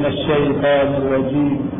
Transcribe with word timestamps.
من 0.00 0.06
الشيطان 0.06 0.88
الرجيم. 1.02 1.70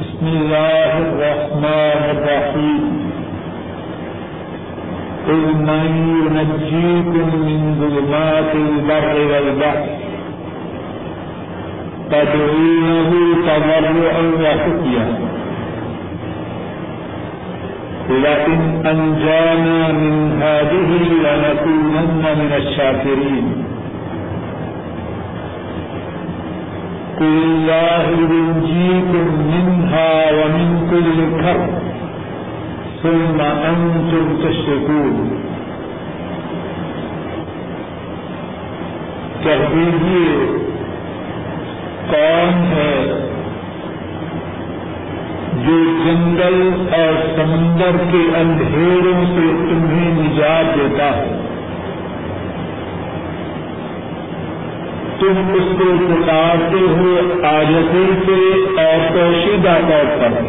بسم 0.00 0.26
الله 0.26 0.98
الرحمن 0.98 2.00
الرحيم. 2.16 3.12
قل 5.28 5.42
من 5.68 5.88
ينجيكم 6.26 7.28
من 7.48 7.60
ظلمات 7.80 8.54
البر 8.54 9.16
والبحر. 9.32 9.88
تدعونه 12.10 13.10
تضرعا 13.48 14.22
وخفيا. 14.42 15.06
لئن 18.10 18.60
أنجانا 18.86 19.92
من 19.92 20.42
هذه 20.42 20.90
لنكونن 21.24 22.24
من 22.38 22.52
الشاكرين. 22.56 23.67
قل 27.18 27.38
الله 27.44 28.04
ينجيكم 28.08 29.26
منها 29.54 30.30
ومن 30.30 30.86
كل 30.90 31.42
كرب 31.42 31.88
ثم 33.02 33.40
أنتم 33.40 34.42
تشركون. 34.42 35.38
کہہ 39.42 39.74
کون 42.10 42.72
ہے 42.72 43.24
جو 45.64 45.84
جنگل 46.04 46.86
اور 46.92 47.36
سمندر 47.36 47.96
کے 48.12 48.36
اندھیروں 48.36 49.24
سے 49.24 49.68
تمہیں 49.70 50.22
نجات 50.22 50.76
دیتا 50.76 51.16
ہے۔ 51.16 51.47
تم 55.20 55.52
اس 55.54 55.78
کو 55.78 55.84
پکارتے 55.98 56.80
ہو 56.80 57.18
آجتی 57.46 58.04
سے 58.26 58.54
اور 58.80 59.12
پوشیدہ 59.12 59.78
طور 59.88 60.18
پر۔ 60.20 60.42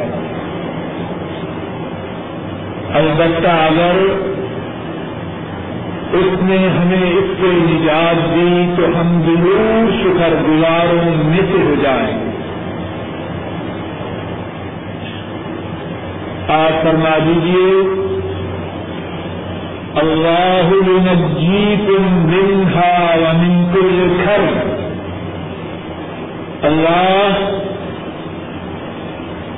البتہ 2.93 3.47
اگر 3.47 3.95
اس 6.13 6.43
نے 6.43 6.57
ہمیں 6.57 7.11
اس 7.11 7.23
سے 7.41 7.47
نجات 7.47 8.35
دی 8.35 8.69
تو 8.77 8.85
ہم 8.85 9.21
ضرور 9.25 9.91
شکر 10.03 10.29
گزاروں 10.29 11.25
میں 11.25 11.41
سے 11.51 11.57
ہو 11.65 11.73
جائیں۔ 11.81 12.29
آج 16.47 16.83
فرما 16.83 17.17
دیجیے 17.17 18.08
اللہ 19.95 20.71
ينجيكم 20.87 22.03
منها 22.25 23.15
ومن 23.15 23.71
كل 23.73 24.23
كرب 24.25 24.79
اللہ 26.65 27.51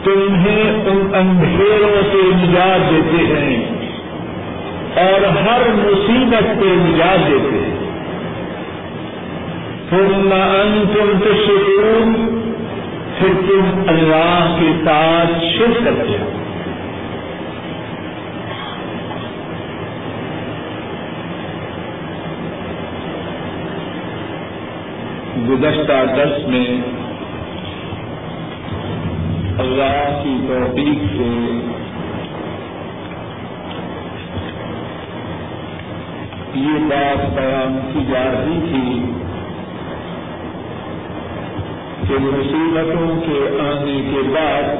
تمہیں 0.03 0.71
ان 0.71 1.15
اندھیروں 1.15 2.01
سے 2.11 2.35
نجات 2.35 2.91
دیتے 2.91 3.35
ہیں 3.35 3.65
اور 4.95 5.27
ہر 5.27 5.61
مصیبت 5.73 6.43
سے 6.43 6.65
نجات 6.65 7.27
دیتے 7.27 7.57
ہیں۔ 7.57 7.71
ثم 9.89 10.33
انتم 10.33 11.19
تشركون 11.19 12.13
پھر 13.19 13.27
تم 13.27 13.83
اللہ 13.87 14.57
کے 14.59 14.85
ساتھ 14.85 15.45
شرک 15.45 15.85
کرتے 15.85 16.17
ہو۔ 16.21 16.30
گزشتہ 25.51 25.95
درس 26.15 26.47
میں 26.47 26.67
اللہ 29.59 30.21
کی 30.23 30.35
توفیق 30.47 31.01
سے 31.15 31.27
یہ 36.59 36.87
بات 36.89 37.25
بیان 37.33 37.77
کی 37.93 38.05
جا 38.11 38.23
رہی 38.31 38.59
تھی 38.69 39.01
کہ 42.07 42.21
مصیبتوں 42.21 43.09
کے 43.21 43.43
آنے 43.61 43.99
کے 44.09 44.21
بعد 44.31 44.73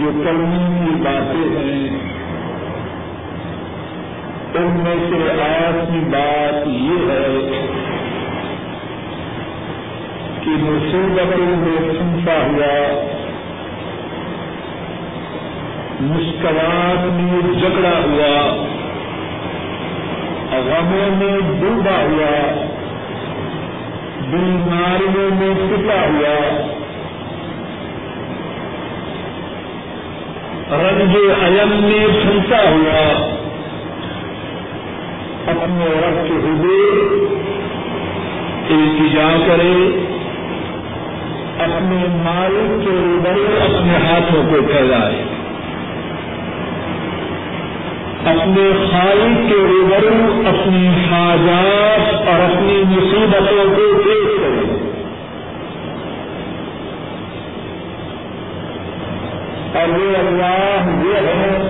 جو 0.00 0.10
کرنے 0.24 0.66
کی 0.74 0.94
باتیں 1.02 1.48
ہیں 1.56 2.07
ان 4.58 4.82
میں 4.84 4.96
سے 5.10 5.42
آج 5.42 5.88
کی 5.92 5.98
بات 5.98 6.68
یہ 6.68 7.10
ہے 7.10 7.50
کہ 10.44 10.50
مصیبتوں 10.50 11.46
میں 11.46 11.98
پھنسا 11.98 12.32
ہوا 12.32 13.04
مشکلات 16.00 17.04
میں 17.04 17.54
جگڑا 17.60 17.98
ہوا، 17.98 18.64
غموں 20.58 21.16
میں 21.16 21.60
ڈوبا 21.60 22.02
ہوا، 22.02 22.64
بیماریوں 24.30 25.30
میں 25.34 25.54
پٹا 25.54 26.00
ہوا۔ 26.00 26.68
رنج 30.70 31.16
علم 31.42 31.70
میں 31.70 32.06
پھنسا 32.22 32.70
ہوا۔ 32.70 33.37
اپنے 35.60 35.86
رب 36.02 36.16
کے 36.26 36.34
حضور 36.42 36.98
التجا 38.70 39.28
کرے 39.46 39.72
اپنے 41.64 42.02
مالک 42.24 42.84
کے 42.84 42.90
روبرو 42.96 43.46
اپنے 43.60 43.96
ہاتھوں 44.04 44.42
کو 44.50 44.60
پھیلائے 44.66 45.22
اپنے 48.24 48.66
خالق 48.90 49.48
کے 49.48 49.58
روبرو 49.62 50.14
اپنی 50.48 50.86
حاجات 51.10 52.28
اور 52.28 52.40
اپنی 52.40 52.82
مصیبتوں 52.88 53.64
کو 53.74 53.88
پیش 54.04 54.38
کرے 54.38 54.66
اور 59.74 59.98
یہ 59.98 60.16
اللہ 60.18 60.88
یہ 61.04 61.28
ہے 61.30 61.67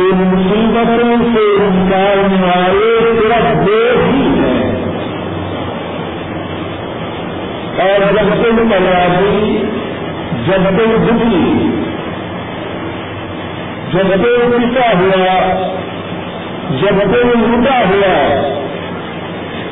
کہ 0.00 0.14
مصیبتوں 0.14 1.16
سے 1.34 1.56
نکالنے 1.60 2.46
والے 2.46 3.14
صرف 3.20 3.66
دو 3.66 4.00
ہی 4.04 4.22
ہیں۔ 4.22 4.74
اور 7.78 8.12
جب 8.12 8.34
تم 8.42 8.68
تلابی 8.70 9.62
جب 10.46 10.68
تم 10.68 11.06
دکھی، 11.06 11.70
جب 13.92 14.14
تم 14.14 14.50
پتا 14.50 14.92
ہوا، 15.00 15.68
جب 16.70 17.00
تم 17.00 17.28
لوٹا 17.28 17.80
ہوا، 17.80 18.42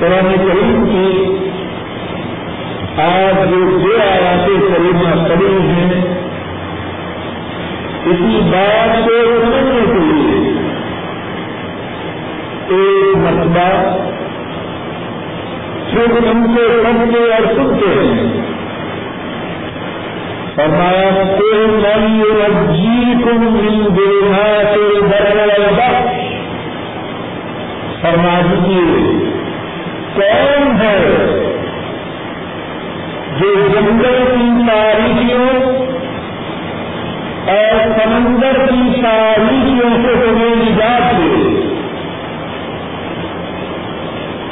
قرآن 0.00 0.34
کریم 0.38 0.84
کی 0.84 1.36
آج 3.00 3.50
جو 3.50 3.78
دو 3.78 3.96
آیاتیں 4.12 4.60
کریمہ 4.60 5.26
کری 5.28 5.58
ہیں، 5.60 5.90
اسی 8.04 8.40
بات 8.42 9.04
کو 9.04 9.10
سمجھنے 9.40 9.80
کے 9.86 9.98
لیے 9.98 10.51
ایک 12.72 13.16
مرتبہ 13.16 13.68
پھر 15.90 16.26
ان 16.26 16.56
کو 16.56 16.62
سمجھتے 16.82 17.32
اور 17.32 17.54
سنتے 17.54 17.86
ہیں۔ 17.86 18.42
فرمایا 20.54 21.24
کوئی 21.38 21.66
من 21.66 22.72
جی 22.72 23.14
کم 23.24 23.52
مل 23.54 23.96
دینا 23.96 24.62
کے 24.74 25.00
برابر 25.00 26.06
فرما 28.00 28.40
دیجیے 28.40 29.12
کون 30.14 30.80
ہے 30.80 30.98
جو 33.40 33.54
جنگل 33.54 34.24
کی 34.34 34.66
تاریخیوں 34.68 35.48
اور 37.48 37.98
سمندر 37.98 38.66
کی 38.66 39.00
تاریخیوں 39.02 39.90
سے 40.02 40.14
تمہیں 40.14 40.54
نجات 40.56 41.18
دے 41.18 41.52
خفیہ 44.48 44.51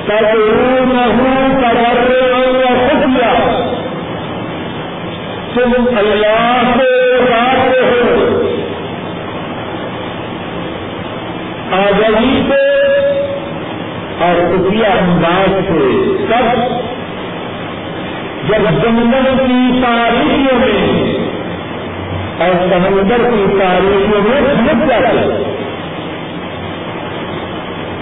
تم 5.54 5.72
اللہ 5.98 6.72
سے 6.76 6.86
بات 7.20 7.76
ہو 7.82 8.14
آزادی 11.72 12.40
سے 12.48 12.58
اور 14.24 14.40
خفیہ 14.46 14.90
انداز 14.94 15.54
سے 15.68 15.90
سب 16.30 16.48
جب 18.48 18.68
جنگل 18.82 19.30
کی 19.38 19.60
تاریخیوں 19.82 20.58
میں 20.58 20.80
اور 22.38 22.58
سمندر 22.64 23.24
کی 23.30 23.46
تاریخیوں 23.60 24.22
میں 24.22 24.42
سمجھ 24.50 24.88
جاتے 24.88 25.24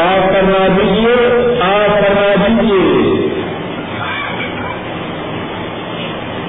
آپ 0.00 0.28
کرنا 0.32 0.66
دیجیے 0.76 1.14
آپ 1.62 1.96
کرنا 2.00 2.26
دیجیے 2.42 2.78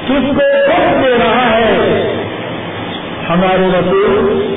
کس 0.06 0.34
کو 0.34 0.44
کب 0.66 1.04
دے 1.04 1.18
رہا 1.18 1.56
ہے؟ 1.56 2.02
ہمارے 3.30 3.80
رسول 3.80 4.55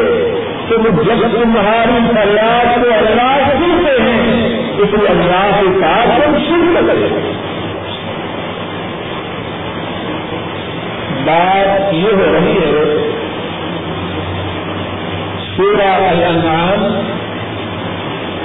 تم 0.70 0.84
جب 1.02 1.44
تمہاری 1.44 2.14
فریاد 2.16 2.84
کو 2.84 2.90
اللہ 2.98 3.38
سے 3.48 3.54
سنتے 3.54 4.02
ہیں، 4.02 4.48
اس 4.78 4.94
لیے 4.94 5.08
اللہ 5.08 5.62
کے 5.62 5.80
ساتھ 5.82 6.22
تم 6.22 6.38
شروع 6.38 6.88
کرتے 6.88 7.27
بات 11.28 11.94
یہ 11.94 12.12
ہو 12.12 12.34
رہی 12.34 12.58
ہے 12.58 12.84
سورہ 15.56 15.88
الانعام 15.88 16.84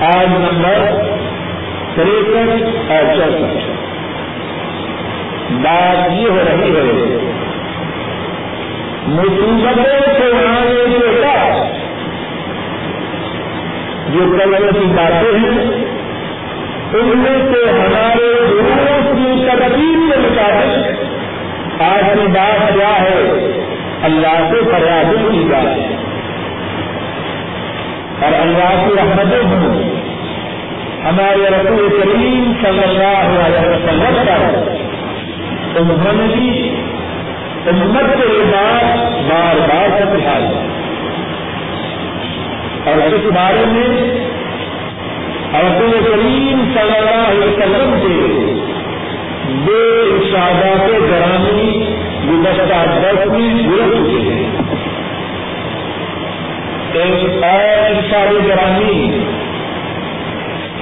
آج 0.01 0.27
نمبر 0.27 0.79
تریسٹھ 1.95 2.91
اور 2.91 3.15
چونسٹھ۔ 3.15 3.71
بات 5.53 6.13
یہ 6.13 6.29
ہو 6.29 6.41
رہی 6.49 6.77
ہے 6.77 7.19
مصیبتوں 9.07 10.01
سے 10.19 10.47
آنے 10.47 10.85
کے 10.91 11.23
بعد، 11.23 11.55
جو 14.15 14.21
کلر 14.33 14.73
کی 14.73 14.87
باتیں 14.97 15.39
ہیں، 15.39 15.85
ان 16.95 17.19
میں 17.19 17.39
سے 17.53 17.71
ہمارے 17.71 18.33
گروپ 18.51 19.17
کی 19.17 19.49
ترتیب 19.51 20.13
کے 20.13 20.19
مطابق 20.19 21.12
آج 21.83 22.19
کی 22.21 22.27
بات 22.27 22.73
کیا 22.75 23.03
ہے؟ 23.03 23.23
اللہ 24.03 24.51
سے 24.51 24.71
فریادیں 24.73 25.33
کی 25.33 25.49
جائے 25.51 25.97
اور 28.23 28.33
اللہ 28.41 28.87
کی 28.87 28.95
رحمتیں 28.97 29.45
ہوں۔ 29.45 30.03
ہمارے 31.05 31.51
رسول 31.51 31.89
کریم 31.89 32.53
صلی 32.63 32.83
اللہ 32.83 33.47
علیہ 33.47 33.69
وسلم 33.69 34.15
پر 34.27 34.59
انہوں 35.77 36.13
نے 36.13 36.35
بھی 36.35 36.69
امت 37.67 38.19
کے 38.19 38.45
بعد 38.53 38.85
بار 39.31 39.57
بار 39.57 40.01
سمجھائی 40.01 40.47
اور 42.85 43.15
اس 43.15 43.33
بارے 43.35 43.65
میں 43.67 43.89
رسول 45.55 45.91
کریم 45.91 46.65
صلی 46.75 46.97
اللہ 46.99 47.29
علیہ 47.29 47.41
وسلم 47.41 47.99
کے 48.03 48.72
بے 49.47 49.83
ارشادات 50.13 50.89
گرامی 51.11 51.85
گزشتہ 52.29 52.85
دس 53.03 53.27
میں 53.27 53.69
گزر 53.69 54.05
چکے 54.05 54.35
ہیں۔ 54.35 54.51
ایک 56.93 57.45
اور 57.45 57.91
اشارے 57.91 58.39
گرامی، 58.49 59.19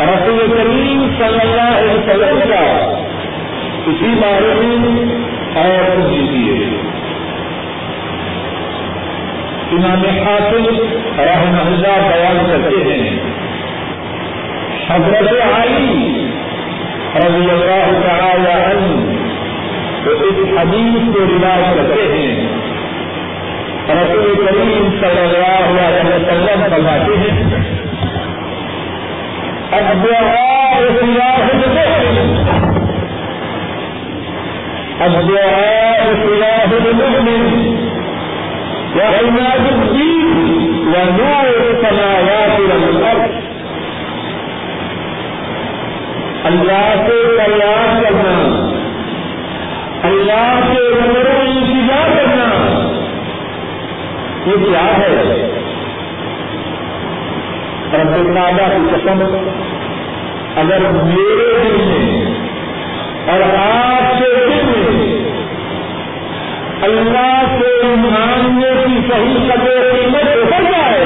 رسول 0.00 0.52
کریم 0.56 1.06
صلی 1.18 1.40
اللہ 1.40 1.78
علیہ 1.78 1.92
وسلم 1.92 2.40
کا 2.48 2.64
اسی 3.86 4.14
بارے 4.20 4.54
میں 4.54 5.14
اور 5.54 6.00
دیجیے 6.10 6.78
امام 9.72 10.04
حاصل 10.24 10.64
رحمہ 11.18 11.60
اللہ 11.60 12.08
بیان 12.08 12.38
کرتے 12.46 12.82
ہیں، 12.84 13.18
حضرت 14.88 15.32
آئی 15.58 16.29
رضی 17.16 17.50
اللہ 17.50 18.06
تعالی 18.06 18.50
عنہ۔ 18.50 19.20
تو 20.04 20.10
اس 20.10 20.58
حدیث 20.58 21.14
کو 21.14 21.20
رواج 21.20 21.76
کرتے 21.76 22.02
ہیں۔ 22.02 22.48
رسول 23.88 24.46
کریم 24.46 24.90
صلی 25.00 25.20
اللہ 25.20 25.80
علیہ 25.80 26.14
وسلم 26.14 26.62
فرماتے 26.70 27.18
ہیں، 27.18 27.44
الدعاء 35.02 36.04
سلاح 36.20 36.68
المؤمن 36.70 37.76
وعماد 38.94 39.72
الدين 39.72 40.58
ونور 40.86 41.60
السماوات 41.60 43.39
اللہ 46.44 46.94
سے 47.06 47.16
تیار 47.38 48.02
کرنا، 48.02 48.34
اللہ 50.02 50.60
کے 50.66 50.82
نمبروں 50.90 51.34
میں 51.38 51.50
انتظار 51.50 52.08
کرنا، 52.16 52.46
یہ 54.46 54.64
کیا 54.64 54.84
ہے؟ 54.98 55.10
رب 57.92 58.14
کی 58.14 58.88
قسم، 58.90 59.22
اگر 60.56 60.80
میرے 60.92 61.50
دل 61.62 61.76
میں 61.84 62.34
اور 63.26 63.42
آپ 63.56 64.18
کے 64.18 64.30
دل 64.36 64.62
میں 64.66 65.18
اللہ 66.82 67.56
سے 67.58 67.94
ماننے 67.96 68.70
کی 68.86 69.00
صحیح 69.08 69.50
قدر 69.50 69.90
قیمت 69.92 70.36
ہو 70.36 70.62
جائے، 70.64 71.04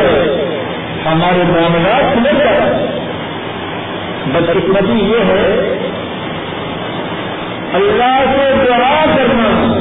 ہمارے 1.07 1.43
معاملات 1.49 2.15
سمجھ 2.15 2.39
جائے 2.39 3.03
بدقسمتی 4.27 4.99
یہ 4.99 5.25
ہے، 5.25 5.79
اللہ 7.73 8.25
سے 8.37 8.65
دعا 8.69 9.05
کرنا، 9.17 9.75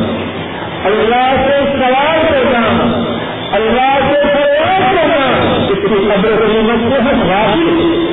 اللہ 0.86 1.48
سے 1.48 1.78
سوال 1.80 2.22
کرنا، 2.30 2.62
اللہ 3.52 4.00
سے 4.10 4.22
پریاس 4.34 4.96
کرنا، 4.96 5.26
اس 5.70 5.78
کی 5.82 6.10
قدر 6.10 6.36
قیمت 6.48 6.94
سے 6.94 7.00
ہم 7.00 7.30
راضی 7.30 8.06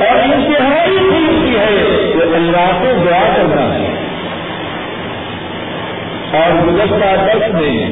اور 0.00 0.16
انتہائی 0.22 0.96
قیمتی 0.98 1.56
ہے 1.58 1.74
وہ 2.14 2.34
اللہ 2.34 2.70
سے 2.82 2.92
دعا 3.04 3.34
کرنا 3.36 3.74
ہے۔ 3.74 4.05
اور 6.36 6.66
گزشتہ 6.66 7.26
دس 7.26 7.54
میں 7.54 7.90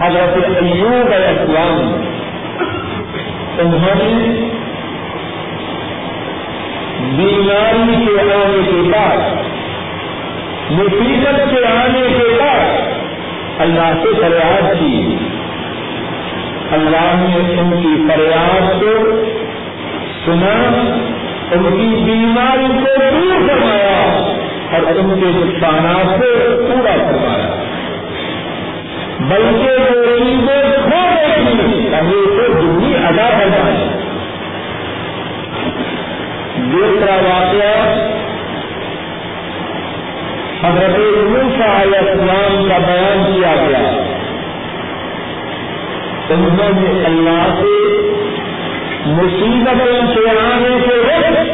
حضرت 0.01 0.37
ایوب 0.61 1.13
علیہ 1.13 1.27
السلام 1.27 2.01
انہوں 3.57 3.95
نے 3.95 4.49
بیماری 7.17 8.05
کے 8.05 8.21
آنے 8.21 8.61
کے 8.65 8.91
بعد، 8.93 9.17
مصیبت 10.71 11.41
کے 11.51 11.65
آنے 11.67 12.07
کے 12.17 12.37
بعد 12.39 12.77
اللہ 13.59 13.93
سے 14.03 14.21
فریاد 14.21 14.79
کی۔ 14.79 15.17
اللہ 16.73 17.13
نے 17.15 17.59
ان 17.59 17.81
کی 17.81 17.93
فریاد 18.09 18.81
کو 18.81 18.93
سنا، 20.25 20.53
ان 21.51 21.63
کی 21.63 21.87
بیماری 22.05 22.67
کو 22.67 22.91
دور 22.99 23.47
کروایا 23.47 23.97
اور 24.71 24.95
ان 24.95 25.19
کے 25.19 25.31
نقصانات 25.35 26.19
کو 26.19 26.29
پورا 26.67 26.95
کروایا 26.97 27.49
بلکہ 29.19 29.81
وہ 29.81 30.17
چیزیں 30.17 30.63
کھو 30.83 31.01
گئی 31.09 31.87
ہمیں 31.93 32.21
اسے 32.21 32.47
دنی 32.53 32.95
ادا 32.95 33.29
کرنا 33.39 33.65
ہے 33.65 33.87
دوسرا 36.71 37.15
واقعہ 37.15 37.75
حضرت 40.63 40.99
موسا 41.23 41.81
علیہ 41.81 41.97
السلام 41.97 42.67
کا 42.69 42.77
بیان 42.77 43.31
کیا 43.33 43.55
گیا۔ 43.55 44.12
انہوں 46.29 46.81
نے 46.81 47.05
اللہ 47.05 47.55
سے 47.59 47.93
مصیبت 49.05 49.83
سے 50.13 50.29
آنے 50.29 50.77
کے 50.87 50.95
وقت 50.99 51.49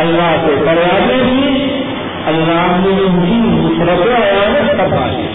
اللہ 0.00 0.36
سے 0.46 0.56
فریادیں 0.66 1.24
دی 1.24 1.82
اللہ 2.26 2.76
نے 2.80 3.00
ان 3.00 3.26
کی 3.26 3.34
نصرت 3.34 4.06
عیامت 4.22 4.78
کروائی 4.78 5.28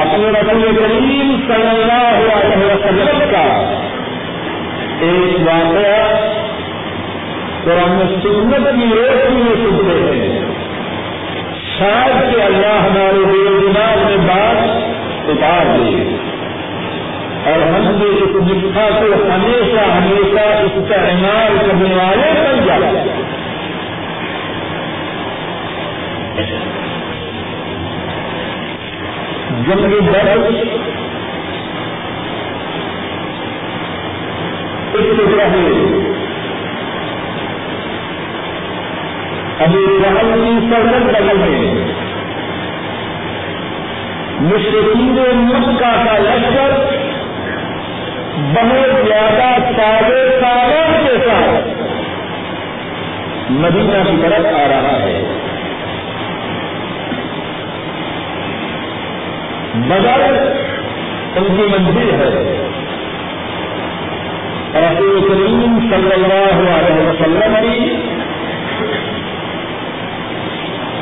اپنے 0.00 0.28
رسول 0.28 0.76
کریم 0.76 1.40
صلی 1.46 1.68
اللہ 1.68 2.32
علیہ 2.34 2.66
وسلم 2.66 3.18
کا 3.30 3.74
ایک 5.00 5.46
واقعہ 5.46 6.16
قرآن 7.64 8.20
سنت 8.22 8.56
کی 8.56 8.88
روشنی 8.94 9.42
میں 9.42 9.54
سنتے 9.56 10.16
ہیں۔ 10.16 10.55
شاید 11.78 12.34
کہ 12.34 12.42
اللہ 12.42 12.66
ہمارے 12.66 13.24
دل 13.24 13.60
دماغ 13.60 13.98
میں 13.98 14.16
بات 14.16 14.56
اتار 15.28 15.66
دے۔ 15.66 16.16
اور 17.44 17.62
ہم 17.62 17.96
نے 17.96 18.04
اس 18.04 18.30
نسخہ 18.34 19.00
کو 19.00 19.06
ہمیشہ 19.14 19.80
ہمیشہ 19.80 20.40
اس 20.40 20.88
کا 20.88 20.94
استعمال 20.94 21.56
کرنے 21.60 21.94
والے 21.94 22.32
بن 22.32 22.66
جائے۔ 22.66 23.04
جنگ 29.66 30.06
بدر 30.06 30.36
اس 34.92 35.06
سے 35.16 35.36
پہلے 35.36 36.25
ابھی 39.60 39.98
جہل 40.02 40.44
کی 40.44 40.66
سرحد 40.70 41.00
بدل 41.00 41.38
میں 41.38 41.84
مشرقین 44.40 45.18
مکہ 45.38 46.04
کا 46.04 46.18
لشکر 46.18 46.72
بہت 48.54 49.06
زیادہ 49.06 49.72
سارے 49.76 50.40
سالوں 50.40 51.04
کے 51.04 51.28
ساتھ 51.28 51.68
مدینہ 53.50 54.10
کی 54.10 54.16
طرف 54.22 54.46
آ 54.46 54.68
رہا 54.68 54.98
ہے۔ 55.02 55.24
بدر 59.74 60.48
ان 61.36 61.44
کی 61.44 61.62
منزل 61.62 62.10
ہے۔ 62.10 62.56
رسول 64.74 65.28
کریم 65.28 65.78
صلی 65.90 66.12
اللہ 66.12 66.70
علیہ 66.70 67.08
وسلم 67.08 67.54
کی 67.62 67.96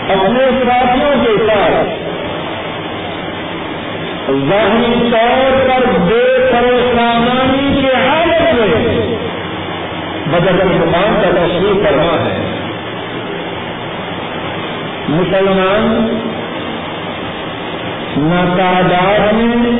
اپنے 0.08 0.50
ساتھیوں 0.64 1.25
کے 1.25 1.46
ساتھ 1.46 2.04
ظاہری 4.50 5.11
طور 5.11 5.68
پر 5.68 5.99
بے 5.99 6.25
پریشانی 6.52 7.80
کے 7.80 7.94
حالت 7.96 8.54
میں 8.54 9.16
بدل 10.32 10.64
مقام 10.64 11.14
کا 11.14 11.30
تشریف 11.30 11.84
کرنا 11.84 12.25
ہے۔ 12.25 12.38
مسلمان 15.08 16.06
نہ 18.16 18.56
تعداد 18.56 19.32
میں 19.32 19.73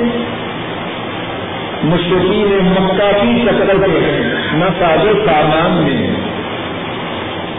مشرقین 1.85 2.73
مکہ 2.73 3.11
کی 3.21 3.43
شکل 3.43 3.83
کے 3.87 3.99
ہیں، 3.99 4.21
نہ 4.55 4.65
سادے 4.79 5.13
سامان 5.27 5.73
میں 5.73 6.17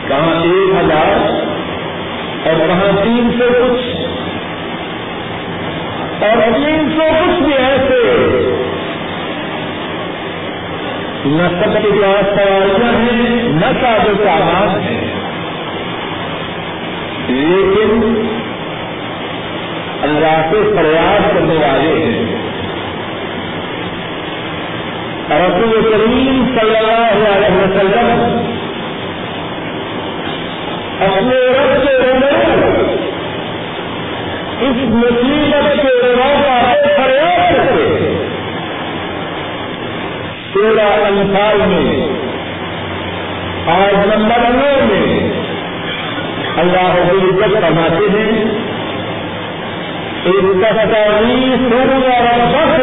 کہاں 0.07 0.41
ایک 0.41 0.75
ہزار 0.79 1.34
اور 2.45 2.67
کہاں 2.67 3.03
تین 3.03 3.31
سو 3.31 3.45
کچھ۔ 3.49 3.95
اور 6.23 6.41
تین 6.53 6.89
سو 6.89 7.03
کچھ 7.19 7.43
بھی 7.43 7.53
ایسے۔ 7.53 8.21
نہ 11.25 11.47
سب 11.49 11.83
کے 11.83 11.89
پاس 11.89 12.25
سواریاں 12.25 12.93
ہیں، 12.93 13.43
نہ 13.43 13.81
سادے 13.81 14.23
سامان 14.23 14.79
ہیں۔ 14.79 15.15
لیکن 17.27 18.27
اللہ 20.01 20.41
سے 20.51 20.75
پریاس 20.75 21.33
کرنے 21.33 21.55
والے 21.55 22.05
ہیں۔ 22.05 22.35
رسول 25.29 25.91
کریم 25.91 26.57
صلی 26.59 26.77
اللہ 26.77 27.35
علیہ 27.35 27.55
وسلم 27.55 28.44
اپنے 30.99 31.39
رب 31.49 31.71
کے 31.83 31.95
عمر 32.09 32.35
اس 34.61 34.77
مصیبت 34.93 35.71
کے 35.81 35.93
کا 36.15 36.59
فریاد 36.97 37.41
کرتے 37.49 38.13
تیرہ 40.53 40.87
انسال 41.07 41.65
میں 41.65 41.89
آج 43.73 43.95
نمبر 44.05 44.47
نو 44.51 44.71
میں 44.85 45.29
اللہ 46.57 47.01
عزت 47.01 47.53
فرماتے 47.55 48.09
ہیں 48.13 48.63
تستغيث 50.25 51.61
ربك 52.27 52.75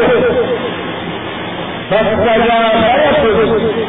فاستجاب 1.91 2.75
أني 2.85 3.82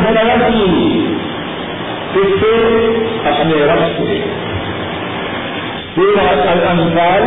نے 0.00 0.10
مدد 0.10 0.42
کی 0.52 1.06
پھر 2.12 2.36
سے 2.40 2.52
اپنے 3.28 3.64
رب 3.64 3.82
سے 3.96 4.20
سورہ 5.94 6.26
الانفال 6.50 7.22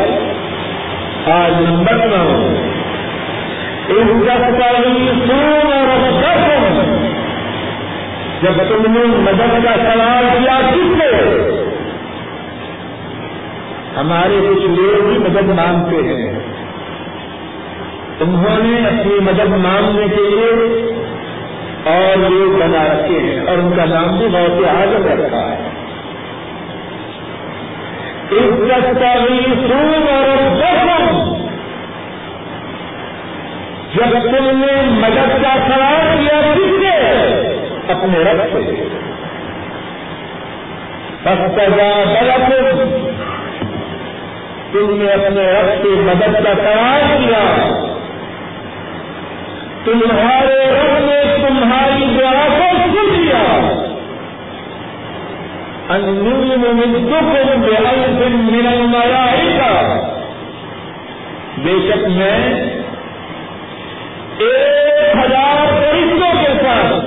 آج 1.31 1.53
نمبر 1.61 2.05
نو 2.07 2.23
جب 8.41 8.57
تم 8.69 8.91
نے 8.91 9.03
مدد 9.17 9.53
کا 9.65 9.73
سوال 9.75 10.25
کیا 10.33 10.59
کس 10.71 11.01
سے 11.01 11.11
ہمارے 13.97 14.39
کچھ 14.49 14.65
لوگ 14.69 15.07
بھی 15.07 15.17
مدد 15.17 15.49
مانگتے 15.49 16.01
ہیں 16.03 16.31
انہوں 18.19 18.59
نے 18.63 18.73
اپنی 18.87 19.19
مدد 19.19 19.55
مانگنے 19.57 20.07
کے 20.07 20.23
لیے 20.23 20.92
اور 21.83 22.17
لوگ 22.17 22.57
بنا 22.57 22.83
رکھے 22.83 23.19
ہیں 23.19 23.47
اور 23.47 23.57
ان 23.57 23.75
کا 23.77 23.85
نام 23.85 24.17
بھی 24.17 24.27
بہت 24.27 24.67
آگے 24.67 25.25
رکھا 25.25 25.51
ہے۔ 25.51 25.69
عزت 28.31 28.99
کا 28.99 29.15
بھی 29.25 29.67
اور 30.09 31.23
جب 33.93 34.19
تم 34.21 34.45
نے 34.45 34.81
مدد 34.85 35.43
کا 35.43 35.55
سوال 35.67 36.17
کیا 36.19 36.53
کس 36.53 36.85
اپنے 37.89 38.19
رب 38.19 38.43
سے۔ 38.53 38.87
غلط 41.25 42.49
تم 44.71 44.95
نے 44.97 45.11
اپنے 45.11 45.51
رب 45.51 45.83
سے 45.83 45.89
مدد 45.89 46.43
کا 46.43 46.53
سوال 46.55 47.25
کیا۔ 47.25 47.69
تمہارے 49.85 50.71
رب 50.71 50.92
تمہاری 51.63 52.17
دعا 52.19 52.47
کو 52.49 52.77
سن 52.77 53.21
لیا۔ 53.21 53.73
دن 58.07 58.47
ملن 58.51 58.85
مایا 58.85 59.25
بے 61.57 61.71
شک 61.89 62.07
میں 62.07 62.53
ایک 64.37 65.15
ہزار 65.15 65.67
فرشتوں 65.67 66.41
کے 66.41 66.63
ساتھ 66.63 67.05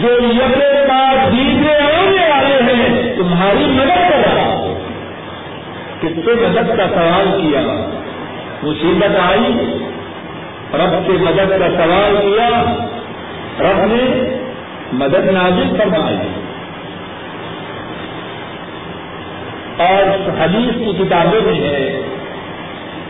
جو 0.00 0.08
یقے 0.22 0.84
کا 0.88 1.28
دیجیے 1.32 1.80
ہونے 1.82 2.26
والے 2.28 2.72
ہیں، 2.72 3.16
تمہاری 3.16 3.64
مدد 3.64 4.10
کر 4.10 4.18
رہا 4.18 4.74
کس 6.00 6.24
سے 6.24 6.34
مدد 6.34 6.76
کا 6.76 6.88
سوال 6.88 7.40
کیا؟ 7.42 7.60
مصیبت 8.62 9.18
آئی۔ 9.30 9.78
رب 10.74 11.06
سے 11.06 11.12
مدد 11.12 11.50
کا 11.58 11.70
سوال 11.70 12.16
کیا، 12.22 12.48
رب 13.60 13.78
نے 13.78 14.36
مدد 14.92 15.26
نازل 15.26 15.76
فرمائی۔ 15.76 16.16
اور 19.78 20.30
حدیث 20.40 20.74
کی 20.74 21.04
کتابیں 21.04 21.40
میں 21.40 21.54
ہے 21.54 22.02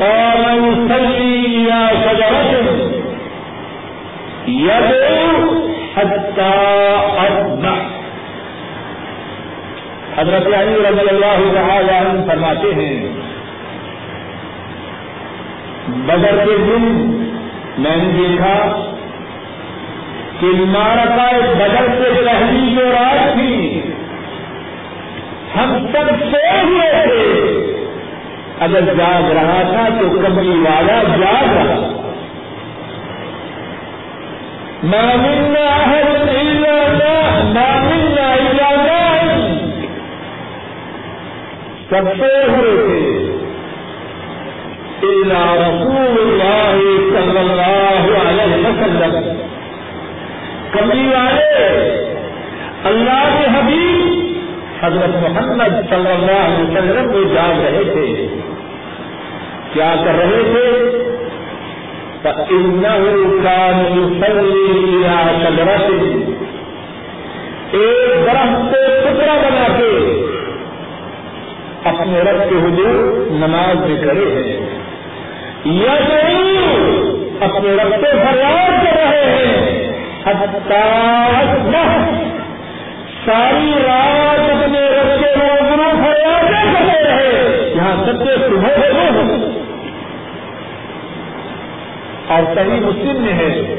قام 0.00 0.44
يصلي 0.64 1.46
إلى 1.46 1.80
شجرة 2.04 2.52
يدعو 4.48 5.54
حتى 5.96 6.52
أصبح 7.24 7.78
حضرت 10.16 10.46
علی 10.54 10.74
رضی 10.88 11.08
اللہ 11.08 11.40
تعالی 11.54 11.94
عنہ 11.94 12.26
فرماتے 12.26 12.74
ہیں، 12.74 12.96
بدر 16.06 16.36
کے 16.44 16.56
دن 16.58 16.84
میں 17.78 17.96
نے 17.96 18.12
دیکھا 18.16 18.56
کہ 20.40 20.46
مارکا 20.46 21.30
بدر 21.58 21.86
سے 21.98 22.24
پہلی 22.24 22.74
جو 22.76 22.90
رات 22.92 23.32
تھی، 23.34 23.80
ہم 25.56 25.86
سب 25.92 26.10
سو 26.32 26.44
ہوئے 26.62 26.90
تھے۔ 27.02 27.75
اگر 28.60 28.80
جاگ 28.80 29.32
رہا 29.32 29.62
تھا 29.72 29.88
تو 30.00 30.08
کبھی 30.08 30.48
والا 30.48 31.02
جاگ 31.02 31.56
رہا۔ 31.56 32.02
مامنا 34.84 35.86
ہے 35.86 36.02
مامنا 37.48 37.96
سب 41.90 42.02
سے 42.18 42.44
ہوئے 42.48 42.76
تھے۔ 42.86 43.22
رسول 45.54 46.16
اللہ 46.18 46.78
صلی 47.12 47.38
اللہ 47.38 48.28
علیہ 48.28 48.66
وسلم۔ 48.66 49.36
کمی 50.72 51.08
والے، 51.08 51.66
اللہ 52.84 53.38
کے 53.38 53.58
حبیب 53.58 54.15
حضرت 54.80 55.30
محمد 55.30 55.90
صلی 55.90 56.10
اللہ 56.10 56.46
علیہ 56.46 56.64
وسلم 56.64 57.12
کو 57.12 57.34
جاگ 57.34 57.60
رہے 57.60 57.84
تھے۔ 57.92 58.28
کیا 59.72 59.94
کر 60.04 60.14
رہے 60.18 60.42
تھے؟ 60.42 60.92
ایک 67.72 68.26
درخت 68.26 68.74
سے 68.74 69.00
ٹکڑا 69.00 69.34
بنا 69.34 69.76
کے 69.78 70.22
اپنے 71.84 72.20
رب 72.20 72.50
کے 72.50 72.56
حضور 72.56 73.26
نماز 73.30 73.76
میں 73.76 74.00
کرے 74.02 74.24
ہیں۔ 74.24 74.66
یا 75.64 75.92
اپنے 77.40 77.72
رب 77.72 77.90
سے 77.90 78.10
فریاد 78.10 78.84
کر 78.84 79.00
رہے 79.00 79.46
ہیں۔ 79.46 79.96
ساری 83.24 83.72
رات 83.82 84.45
فریاد 86.46 86.94
کر 86.94 87.02
رہے 87.02 87.30
ہیں۔ 87.32 87.74
یہاں 87.74 88.04
سب 88.04 88.24
سے 88.24 88.34
صبح 88.48 88.70
اور 92.28 92.54
صحیح 92.54 92.80
مسلم 92.80 93.22
میں 93.22 93.32
ہے 93.32 93.74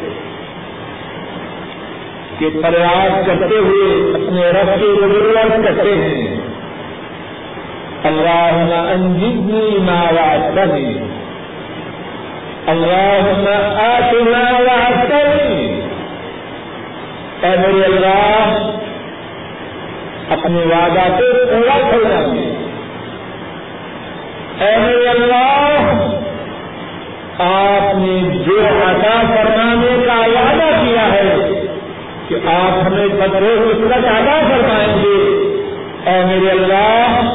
کہ 2.40 2.50
فریاد 2.62 3.28
کرتے 3.28 3.56
ہوئے 3.56 4.16
اپنے 4.16 4.50
رب 4.50 4.80
کے 4.80 4.86
روزگار 4.86 5.64
کرتے 5.64 5.96
ہیں۔ 5.96 6.38
اللهم 8.04 8.72
أنجدني 8.94 9.78
ما 9.80 10.02
وعدتني 10.12 10.92
اللهم 12.68 13.48
آت 13.76 14.14
ما 14.14 14.60
وعدتني 14.60 15.68
اے 17.42 17.50
میرے 17.58 17.86
اللہ 17.86 18.70
اپنے 20.36 20.62
وعدہ 20.70 21.06
کو 21.18 21.28
پورا 21.50 21.78
کرنا 21.92 22.20
اے 24.66 24.72
میرے 24.84 25.08
اللہ، 25.10 25.92
آپ 27.46 27.96
نے 27.96 28.16
جو 28.46 28.58
عطا 28.68 29.18
فرمانے 29.34 29.96
کا 30.06 30.20
وعدہ 30.36 30.70
کیا 30.84 31.06
ہے 31.13 31.36
کہ 32.30 32.36
آپ 32.54 32.86
ہمیں 32.88 33.08
بدرے 33.20 33.52
اس 33.66 33.84
کا 33.90 34.00
ادا 34.16 34.40
فرمائیں 34.48 34.96
گے، 35.04 35.18
اے 36.06 36.18
میرے 36.26 36.50
اللہ، 36.52 37.30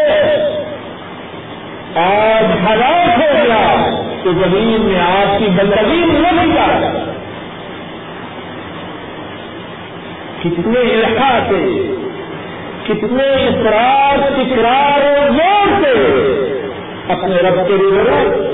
آج 1.94 2.44
ہلاک 2.44 3.18
ہو 3.18 3.34
گیا 3.34 3.90
تو 4.22 4.32
زمین 4.32 4.80
میں 4.80 5.00
آپ 5.00 5.38
کی 5.38 5.44
بندگی 5.44 6.04
نہیں 6.04 6.54
جائے۔ 6.54 7.04
کتنے 10.40 11.02
سے 11.48 11.94
کتنے 12.86 13.46
اقرار 13.46 14.30
تکرار 14.30 15.18
اور 15.18 15.30
زور 15.30 15.84
سے 15.84 16.47
اپنے 17.08 17.36
رب 17.36 17.68
کے 17.68 17.74
لیے 17.74 18.00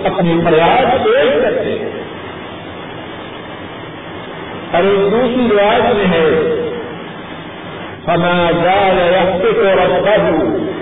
اپنی 0.06 0.40
فریاد 0.44 1.04
پیش 1.04 1.42
کرتے 1.42 1.70
ہیں 1.70 1.90
اور 4.72 4.82
ایک 4.82 5.12
دوسری 5.12 5.48
روایت 5.50 5.94
میں 5.94 6.04
ہے 6.04 6.54
ہما 8.08 8.50
جال 8.64 9.14
رکھتے 9.14 9.52
کو 9.52 9.62
رکھتا 9.62 10.22
ہوں 10.22 10.74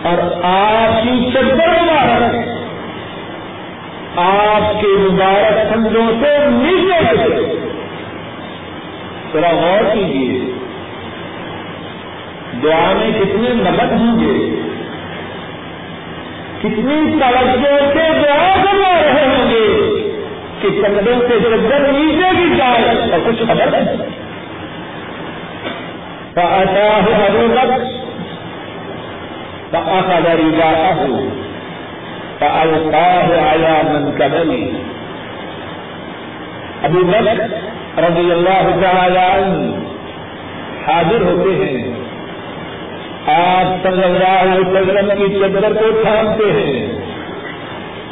اور 0.02 0.44
آپ 0.44 1.02
کی 1.02 1.30
چدر 1.30 1.68
مبارک 1.82 2.34
آپ 4.18 4.80
کے 4.80 4.86
مبارک 4.86 5.74
سمجھوں 5.74 6.12
سے 6.20 6.38
نیچے 6.50 7.16
ذرا 9.32 9.50
غور 9.50 9.94
کیجیے۔ 9.94 10.52
دعا 12.62 12.92
میں 12.92 13.10
کتنے 13.20 13.48
مدد 13.54 13.92
ہوں 13.92 14.20
گے 14.20 14.60
کتنی 16.58 17.18
توجہ 17.20 17.78
سے 17.92 18.08
دعا 18.22 18.56
کروا 18.64 19.02
رہے 19.02 19.26
ہوں 19.26 19.50
گے؟ 19.50 20.01
کہ 20.62 20.68
چندر 20.68 21.28
سے 21.28 21.38
چندر 21.40 21.78
نیچے 21.78 22.30
کی 22.36 22.56
جائے 22.56 23.12
اور 23.12 23.20
کچھ 23.26 23.42
خبر 23.48 23.74
ہے 23.74 23.96
ابو 26.34 27.46
بک 27.50 27.80
فأخذ 29.70 30.26
رداءه 30.26 31.18
فألقاه 32.38 33.32
على 33.52 33.82
منكبه۔ 33.82 34.78
ابو 36.82 37.04
بکر 37.04 37.38
رضی 37.98 38.32
اللہ 38.32 38.82
تعالی 38.82 39.18
عنہ 39.18 39.76
حاضر 40.86 41.20
ہوتے 41.20 41.64
ہیں۔ 41.64 41.92
آپ 43.26 43.82
صلی 43.82 44.04
اللہ 44.04 44.40
علیہ 44.40 44.66
وسلم 44.66 45.10
کی 45.18 45.34
چدر 45.34 45.72
کو 45.72 46.02
تھامتے 46.02 46.52
ہیں۔ 46.52 47.02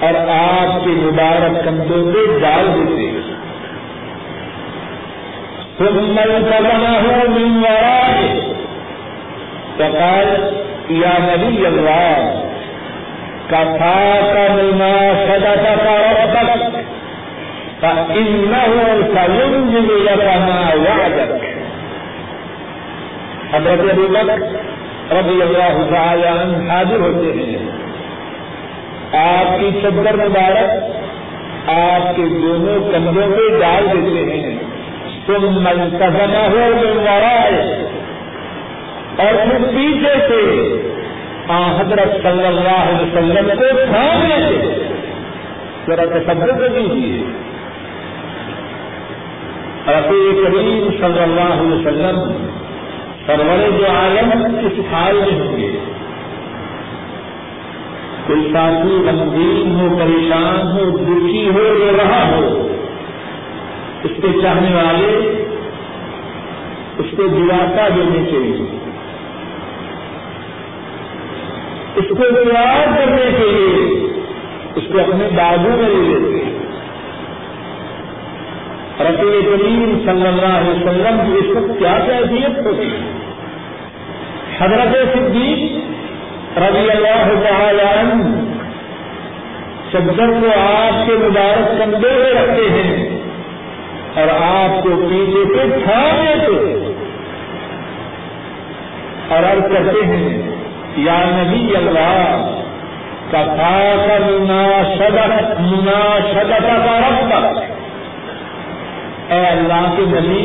اور 0.00 0.14
آپ 0.28 0.84
کے 0.84 0.90
مبارک 0.90 1.64
کندھوں 1.64 2.12
پہ 2.12 2.38
ڈال 2.40 2.66
دیتے 2.74 3.20
سکال 9.74 10.54
یا 10.88 11.12
نبی 11.20 11.66
اللہ 11.66 12.42
کا 13.46 13.62
تھا 13.76 14.20
کا 14.34 14.54
ملنا 14.54 14.90
سدا 15.24 15.54
کا 15.54 15.74
تک 17.78 18.10
ان 18.10 18.54
سلم 19.14 19.68
حضرت 19.76 21.30
ابو 23.54 24.06
بکر 24.08 24.38
رضی 25.12 25.42
اللہ 25.42 25.94
تعالی 25.94 26.26
حاضر 26.70 27.00
ہوتے 27.00 27.32
ہیں۔ 27.32 27.89
آپ 29.12 29.60
کی 29.60 29.70
چدر 29.82 30.16
مبارک، 30.16 30.70
آپ 31.68 32.16
کے 32.16 32.22
دونوں 32.22 32.92
کندھوں 32.92 33.36
پہ 33.36 33.60
ڈال 33.60 33.86
دیتے 33.92 34.36
ہیں۔ 34.36 34.58
تم 35.26 35.42
منتظمہ 35.42 36.36
ہو 36.36 36.68
میں 36.82 37.10
اور 39.16 39.34
پھر 39.34 39.58
پیچھے 39.58 40.14
سے 40.28 40.70
آ 41.48 41.80
حضرت 41.80 42.22
صلی 42.22 42.46
اللہ 42.46 42.78
علیہ 42.78 43.00
وسلم 43.00 43.50
کو 43.58 43.64
تھامنے 43.92 44.34
سے 44.48 44.82
ذرا 45.86 46.04
تصور 46.04 46.58
کر 46.58 46.68
دیجیے 46.68 47.22
رفیع 49.88 50.44
کریم 50.44 50.88
صلی 51.00 51.22
اللہ 51.22 51.52
علیہ 51.52 51.76
وسلم 51.76 52.32
سرور 53.26 53.78
جو 53.78 53.86
عالم 53.86 54.56
اس 54.66 54.80
حال 54.92 55.14
میں 55.14 55.40
ہوں 55.40 55.56
گے۔ 55.56 55.78
کوئی 58.30 58.50
ساتھی 58.52 58.90
غمگین 58.90 59.80
ہو، 59.80 59.96
پریشان 59.98 60.66
ہو، 60.66 60.96
دکھی 60.96 61.48
ہو 61.54 61.62
یا 61.62 61.92
رہا 62.02 62.36
ہو، 62.36 62.68
اس 64.04 64.10
کے 64.16 64.28
چاہنے 64.42 64.74
والے، 64.74 65.44
اس 66.98 67.06
کو 67.16 67.28
دلاتا 67.28 67.88
دینے 67.88 68.30
کے 68.30 68.38
لیے 68.38 68.78
اس 71.96 72.04
کو 72.08 72.14
تیار 72.14 72.96
کرنے 72.96 73.30
کے 73.38 73.50
لیے، 73.50 74.08
اس 74.74 74.82
کو 74.92 74.98
اپنے 74.98 75.28
بازو 75.36 75.68
میں 75.68 75.88
لے 75.88 76.18
لیتے 76.18 76.44
ہیں۔ 76.44 76.60
رفیع 79.00 79.40
کریم 79.50 79.98
صلی 80.04 80.26
اللہ 80.26 80.56
علیہ 80.58 80.70
وسلم 80.70 81.20
کی 81.26 81.38
اس 81.38 81.56
وقت 81.56 81.78
کیا 81.78 81.98
کیفیت 82.06 82.66
ہوتی 82.66 82.88
حضرت 84.60 85.14
صدیق 85.14 85.89
رضی 86.56 86.90
اللہ 86.90 87.28
تعالی 87.42 87.82
عنہ 87.88 88.38
چدر 89.92 90.30
کو 90.40 90.50
آپ 90.60 91.06
کے 91.06 91.14
مبارک 91.18 91.68
کندھے 91.78 92.10
میں 92.18 92.32
رکھتے 92.34 92.68
ہیں 92.70 93.20
اور 94.14 94.28
آپ 94.36 94.82
کو 94.82 94.96
پیچھے 95.08 95.44
سے 95.54 95.66
تھامے 95.84 96.34
تھے 96.44 96.58
اور 99.28 99.42
عرض 99.42 99.72
کرتے 99.72 100.04
ہیں، 100.06 100.28
یا 100.96 101.18
نبی 101.30 101.76
اللہ 101.76 102.46
کا 103.30 103.42
خاص 103.56 104.08
مناشدت 104.20 105.60
مناشدت 105.60 106.66
کا 106.86 106.98
رفتہ 107.00 107.40
اے 109.34 109.46
اللہ 109.46 109.84
کے 109.96 110.02
نبی 110.06 110.44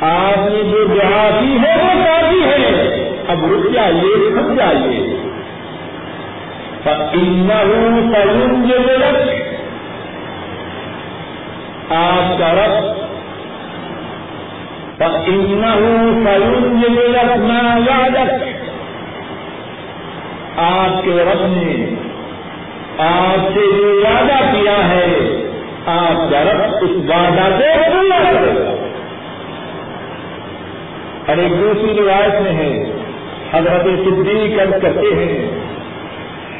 آپ 0.00 0.38
نے 0.38 0.70
جو 0.70 0.84
دعا 0.84 1.40
کی 1.40 1.56
ہے، 1.58 1.76
وہ 1.76 2.04
کافی 2.04 2.44
ہے۔ 2.44 2.88
اب 3.28 3.52
رک 3.52 3.72
جائیے 3.72 4.30
تھک 4.30 4.56
جائیے۔ 4.56 5.16
سلون 8.12 8.68
جو 8.68 8.76
آپ 11.90 12.38
کا 12.38 12.52
رب۔ 12.52 13.02
سلون 16.24 16.82
جو 16.82 17.06
نہ 17.38 17.78
یادت 17.90 18.44
آپ 20.56 21.04
کے 21.04 21.10
رب 21.10 21.46
نے 21.46 21.94
آپ 22.98 23.48
سے 23.54 23.60
جو 23.76 24.02
وعدہ 24.04 24.52
کیا 24.52 24.88
ہے، 24.88 25.36
آپ 25.86 26.30
کا 26.30 26.42
رب 26.42 26.74
اس 26.80 26.90
وعدہ 26.90 27.56
کو 27.56 27.92
پورا 27.92 28.18
کرے 28.18 28.64
گا۔ 28.64 28.86
اور 31.26 31.36
ایک 31.36 31.60
دوسری 31.60 32.00
روایت 32.00 32.42
میں 32.42 32.52
ہے، 32.52 32.92
حضرت 33.52 33.84
صدیق 33.84 34.58
کر 34.58 34.78
کرتے 34.78 35.14
ہیں 35.14 35.50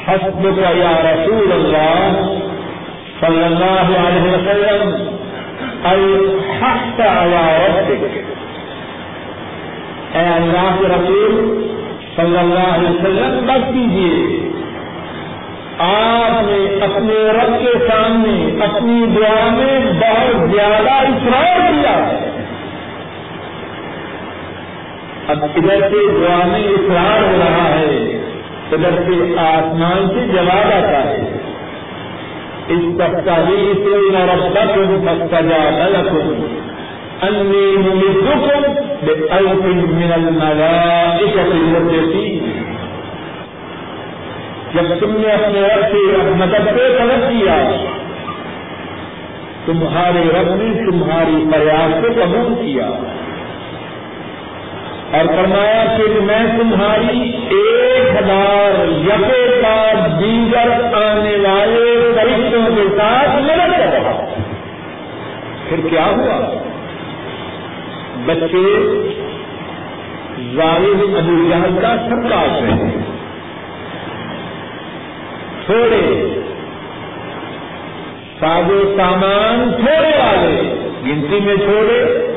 حسب 0.09 0.43
کا 0.43 0.71
یا 0.71 1.13
رسول 1.13 1.53
اللہ 1.53 2.23
صلی 3.21 3.45
اللہ 3.45 4.09
علیہ 4.09 4.33
وسلم، 4.33 5.17
الحق 5.85 7.01
على 7.01 7.67
ربك 7.67 8.19
اے 10.13 10.35
اللہ 10.35 10.77
کے 10.79 10.85
رسول 10.89 11.67
صلی 12.17 12.39
اللہ 12.39 12.75
علیہ 12.75 12.89
وسلم 12.89 13.47
بس 13.47 13.75
کیجیے۔ 13.75 14.52
آپ 15.79 16.43
نے 16.43 16.85
اپنے 16.85 17.15
رب 17.15 17.65
کے 17.65 17.87
سامنے، 17.89 18.65
اپنی 18.65 19.07
دعا 19.17 19.49
میں 19.51 19.93
بہت 19.93 20.51
زیادہ 20.51 20.91
اصرار 20.91 21.73
کیا۔ 21.73 22.19
اب 25.29 25.45
ادھر 25.57 25.81
سے 25.81 26.19
دعا 26.21 26.47
میں 26.47 26.61
اصرار 26.61 27.23
ہو 27.23 27.39
رہا 27.39 27.69
ہے، 27.69 28.21
ادھر 28.73 28.91
سے 28.91 29.39
آسمان 29.39 30.09
سے 30.09 30.33
جواب 30.33 30.67
آتا 30.67 31.05
ہے۔ 31.05 31.39
اس 32.69 32.99
تفتاری 32.99 33.73
سے 33.77 34.17
ربتا 34.35 34.65
کو 34.75 34.81
سجا 35.31 35.85
غلط 35.85 36.13
انی 37.23 37.77
ممدکم 37.77 38.63
بألف 39.03 39.65
من 39.65 40.13
الملائکة 40.13 41.51
المردسین 41.51 42.42
جب 44.75 45.01
تم 45.01 45.21
نے 45.21 45.33
اپنے 45.33 45.61
رب 45.61 45.83
سے 45.93 46.17
مدد 46.17 46.67
پہ 46.67 46.99
طلب 46.99 47.29
کیا 47.29 47.71
تمہارے 49.67 50.31
رب 50.39 50.55
نے 50.55 50.91
تمہاری 50.91 51.45
پریاس 51.53 52.03
کو 52.03 52.23
قبول 52.23 52.55
کیا۔ 52.55 52.87
اور 55.13 55.27
فرمایا 55.27 55.85
کہ 55.99 56.21
میں 56.21 56.59
تمہاری 56.59 57.33
ایک 57.51 58.17
ہزار 58.17 58.89
یقے 58.89 59.61
کا 59.63 60.07
دیگر 60.21 60.95
آنے 60.95 61.37
والے 61.49 62.13
فرشتوں 62.15 62.77
کے 62.77 62.99
ساتھ 62.99 63.43
مدد 63.43 63.79
کر 63.79 63.93
رہا 63.93 64.25
پھر 65.69 65.81
کیا 65.91 66.05
ہوا؟ 66.05 66.63
بچے، 68.27 68.79
ظالم 70.57 71.17
ابو 71.17 71.49
جہل 71.51 71.79
کا 71.83 71.97
سب 72.11 72.31
کاٹ 72.31 72.63
رہے 72.63 72.71
ہیں 72.71 73.02
تھوڑے 75.73 76.29
ساز 78.41 78.71
و 78.71 78.97
سامان 78.97 79.73
تھوڑے 79.73 80.09
والے۔ 80.09 80.87
گنتی 81.07 81.41
میں 81.41 81.57
چھوڑے 81.57 82.29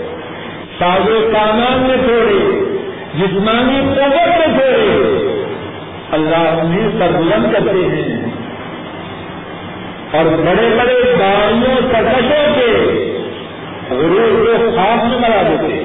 ساز 0.80 1.10
و 1.10 1.32
سامان 1.34 1.88
میں 1.88 1.98
تھوڑے 1.98 2.66
جسمانی 3.18 3.96
قوت 3.96 4.40
میں 4.40 4.60
تھوڑے 4.60 5.06
اللہ 6.12 6.64
نے 6.64 7.00
سربلند 7.00 7.54
کرتے 7.54 7.88
ہیں۔ 7.88 8.26
اور 10.12 10.26
بڑے 10.26 10.78
بڑے 10.78 11.16
گاڑیوں 11.20 11.82
سرکشوں 11.92 12.56
کے 12.56 12.72
غرور 13.90 14.46
کو 14.46 14.72
خواب 14.72 15.06
میں 15.06 15.20
مرا 15.20 15.42
دیتے 15.42 15.84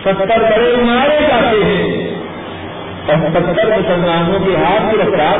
ستر 0.00 0.38
بڑے 0.38 0.76
مارے 0.76 1.18
جاتے 1.20 1.64
ہیں۔ 1.64 2.05
اور 3.06 3.16
ستر 3.16 3.66
مسلمانوں 3.66 4.40
کے 4.40 4.56
ہاتھ 4.56 4.82
میں 4.82 5.04
رفتار 5.04 5.38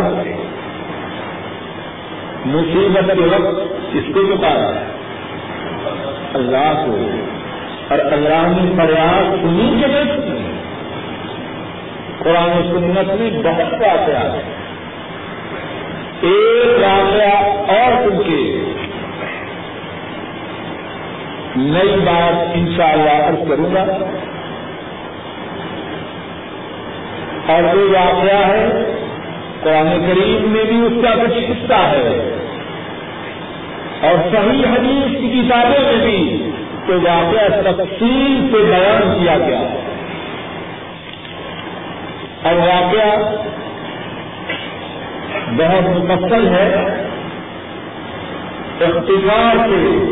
مصیبت 2.47 3.11
کے 3.19 3.25
وقت 3.25 3.61
کس 3.93 4.15
کو 4.15 4.37
پکارا 4.37 4.75
ہے؟ 4.75 4.85
اللہ 6.35 6.83
کو۔ 6.87 7.11
اور 7.91 7.99
اللہ 7.99 8.47
نے 8.47 8.73
فریاد 8.77 9.25
سنی 9.25 9.81
کے 9.81 9.89
دیکھ 9.89 10.43
قرآن 12.19 12.51
سنت 12.63 13.21
میں 13.21 13.31
بہت 13.31 13.73
واقعہ 13.73 14.33
ہے۔ 14.33 14.43
ایک 16.21 16.83
واقعہ 16.83 17.39
اور 17.73 18.11
سن 18.11 18.23
کے 18.23 18.73
نئی 21.57 21.97
بات 22.05 22.51
انشاءاللہ 22.55 23.05
شاء 23.05 23.27
اللہ 23.27 23.49
کروں 23.49 23.75
گا۔ 23.75 23.85
اور 27.47 27.75
جو 27.75 27.93
واقعہ 27.93 28.47
ہے، 28.47 28.67
قرآن 29.63 30.07
کریم 30.07 30.53
میں 30.53 30.65
بھی 30.65 30.81
اس 30.81 31.05
کا 31.05 31.25
کچھ 31.25 31.39
حصہ 31.39 31.75
ہے۔ 31.75 32.33
اور 34.01 34.15
صحیح 34.33 34.65
حدیث 34.67 35.21
کی 35.21 35.41
کتابوں 35.41 35.81
میں 35.81 36.07
بھی 36.07 36.51
تو 36.87 36.93
واقعہ 36.93 37.61
تفصیل 37.63 38.49
سے 38.53 38.65
بیان 38.65 39.19
کیا 39.19 39.39
گیا۔ 39.39 39.61
اور 42.43 42.55
واقعہ 42.55 43.37
بہت 45.53 46.11
مفصل 46.11 46.49
ہے۔ 46.49 46.75
اختصار 48.81 49.57
سے 49.57 50.07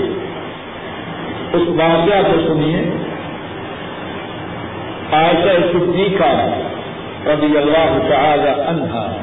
اس 1.53 1.68
واقعہ 1.68 2.33
کو 2.33 2.40
سنیے۔ 2.47 2.90
آشا 5.12 5.66
صدیقہ 5.73 6.49
رضی 7.26 7.58
اللہ 7.58 7.98
تعالی 8.08 8.48
عنہا۔ 8.48 9.16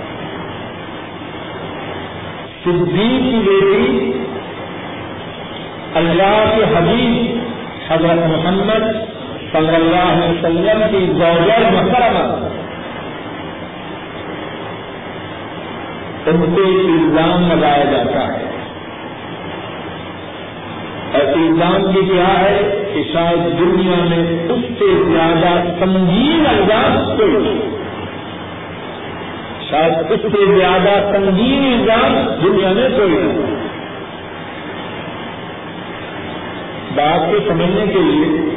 صدیق 2.63 3.23
کی 3.23 3.41
بیٹی 3.45 4.11
اللہ 5.93 6.55
کے 6.55 6.63
حبیب 6.63 7.39
حضرت 7.91 8.29
محمد 8.29 8.91
صلی 9.51 9.75
اللہ 9.75 10.13
علیہ 10.13 10.29
وسلم 10.29 10.81
کی 10.91 11.07
گوجر 11.07 11.71
محترمہ۔ 11.71 12.47
ان 16.25 16.53
پہ 16.55 16.61
الزام 16.61 17.59
لگایا 17.59 17.83
جاتا 17.83 18.27
ہے۔ 18.27 18.45
اور 21.13 21.33
الزام 21.33 21.91
بھی 21.91 22.01
کیا 22.01 22.39
ہے 22.39 22.83
کہ 22.93 23.03
شاید 23.13 23.59
دنیا 23.59 24.03
میں 24.03 24.43
اس 24.49 24.79
سے 24.79 25.03
زیادہ 25.03 25.63
سنگین 25.79 26.43
الزام 26.49 27.17
کوئی 27.17 27.59
شاید 29.71 30.11
اس 30.11 30.19
سے 30.21 30.55
زیادہ 30.57 31.11
سنگین 31.11 31.73
الزام 31.73 32.29
دنیا 32.43 32.71
میں 32.71 32.89
کوئی 32.89 33.09
نہیں۔ 33.09 33.55
بات 36.95 37.31
کو 37.31 37.37
سمجھنے 37.47 37.93
کے 37.93 37.99
لیے 37.99 38.49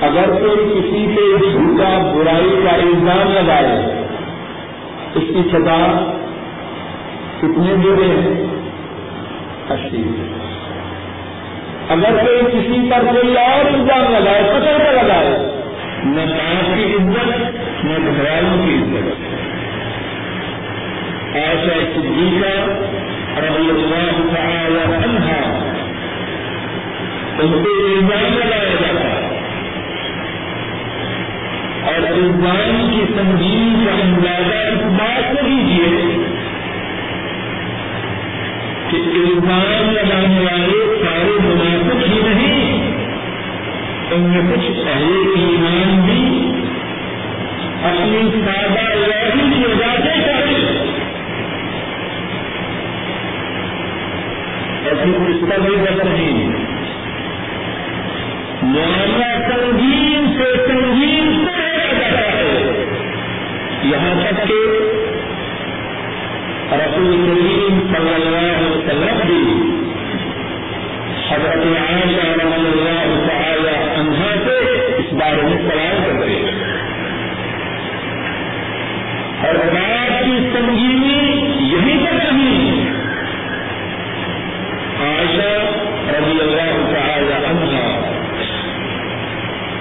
اگر 0.00 0.30
کوئی 0.30 0.56
کسی 0.56 1.16
پہ 1.16 1.50
جھوٹا، 1.50 2.12
برائی 2.14 2.60
کا 2.64 2.70
الزام 2.70 3.32
لگائے، 3.32 4.04
اس 5.14 5.22
کی 5.28 5.48
سزا 5.52 6.10
کتنے 7.38 7.74
برے 7.74 8.06
ہیں؟ 8.06 8.46
اسی 9.70 10.04
اگر 11.88 12.24
کوئی 12.24 12.40
کسی 12.40 12.90
پر 12.90 13.12
کوئی 13.12 13.36
اور 13.36 13.64
الزام 13.64 14.12
لگائے 14.12 14.42
پکڑ 14.42 14.78
کر 14.78 14.92
لگائے 14.92 15.38
نہ 16.04 16.74
کی 16.74 16.94
عزت 16.94 17.61
نہ 17.84 17.90
گھروں 17.90 18.66
کی 18.66 18.74
عزت 18.74 19.20
ایسا 21.36 21.78
صدیقہ 21.94 22.58
رضی 23.38 23.70
اللہ 23.70 24.16
تعالی 24.34 24.82
عنہ 24.94 25.30
ان 27.38 27.52
پہ 27.62 27.70
الزام 27.70 28.34
لگایا 28.38 28.74
جاتا 28.82 29.08
ہے۔ 29.08 29.40
اور 31.84 32.12
الزام 32.12 32.90
کی 32.90 33.00
سنگین 33.16 33.84
کا 33.86 33.92
اندازہ 33.92 34.58
اس 34.68 34.82
بات 34.98 35.32
کو 35.32 35.46
دیجیے 35.46 35.88
کہ 38.90 38.96
الزام 38.96 39.90
لگانے 39.90 40.40
والے 40.40 41.04
سارے 41.04 41.38
مناسب 41.40 42.12
ہی 42.12 42.20
نہیں، 42.22 42.82
ان 44.10 44.20
میں 44.20 44.56
کچھ 44.56 44.70
پہلے 44.84 45.40
ایمان 45.40 46.00
بھی 46.00 46.61
اپنی 47.84 48.40
سادہ 48.46 48.94
لڑکی 48.94 49.48
کی 49.50 49.64
سے 50.02 50.18
کرے 50.26 50.58
ایسی 54.84 55.12
کچھ 55.12 55.50
کا 55.50 55.56
بھی 55.62 55.76
بس 55.76 56.04
نہیں 56.04 56.50
معاملہ 58.62 59.30
سنگین 59.48 60.32
سے 60.36 60.52
سنگین 60.68 61.44
سے 61.44 61.60
یہاں 63.84 64.14
تک 64.20 64.48
کہ 64.48 64.60
رسول 66.72 67.16
کریم 67.26 67.80
صلی 67.94 68.14
اللہ 68.14 68.52
علیہ 68.56 68.70
وسلم 68.70 69.18
بھی 69.26 69.42
حضرت 71.30 71.66
عائشہ 71.78 72.26
رضی 72.26 72.66
اللہ 72.66 73.26
تعالی 73.28 73.74
عنہا 74.00 74.34
سے 74.44 74.58
اس 74.96 75.12
بارے 75.12 75.42
میں 75.42 75.58
سوال 75.70 75.96
کر 76.06 76.24
رہے 76.24 76.34
ہیں۔ 76.34 76.81
اور 79.44 79.54
بات 79.54 80.24
کی 80.24 80.48
سنگینی 80.52 81.18
یہی 81.60 81.98
تک 82.04 82.32
نہیں۔ 82.32 82.90
عائشہ 85.00 85.52
رضی 86.08 86.40
اللہ 86.40 86.76
تعالی 86.94 87.32
عنہ، 87.46 87.80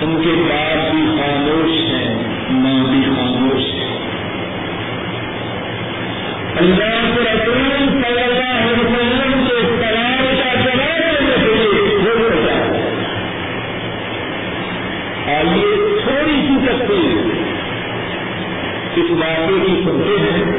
ان 0.01 0.21
کے 0.23 0.29
باپ 0.49 0.91
بھی 0.91 1.01
خاموش 1.17 1.93
ہیں، 1.93 2.15
ماں 2.49 2.83
بھی 2.83 3.01
خاموش 3.15 3.61
ہے 3.73 3.91
اللہ 6.55 7.00
اس 19.11 19.17
واقعے 19.17 19.59
کی 19.59 19.81
سنتے 19.85 20.19
ہیں۔ 20.19 20.57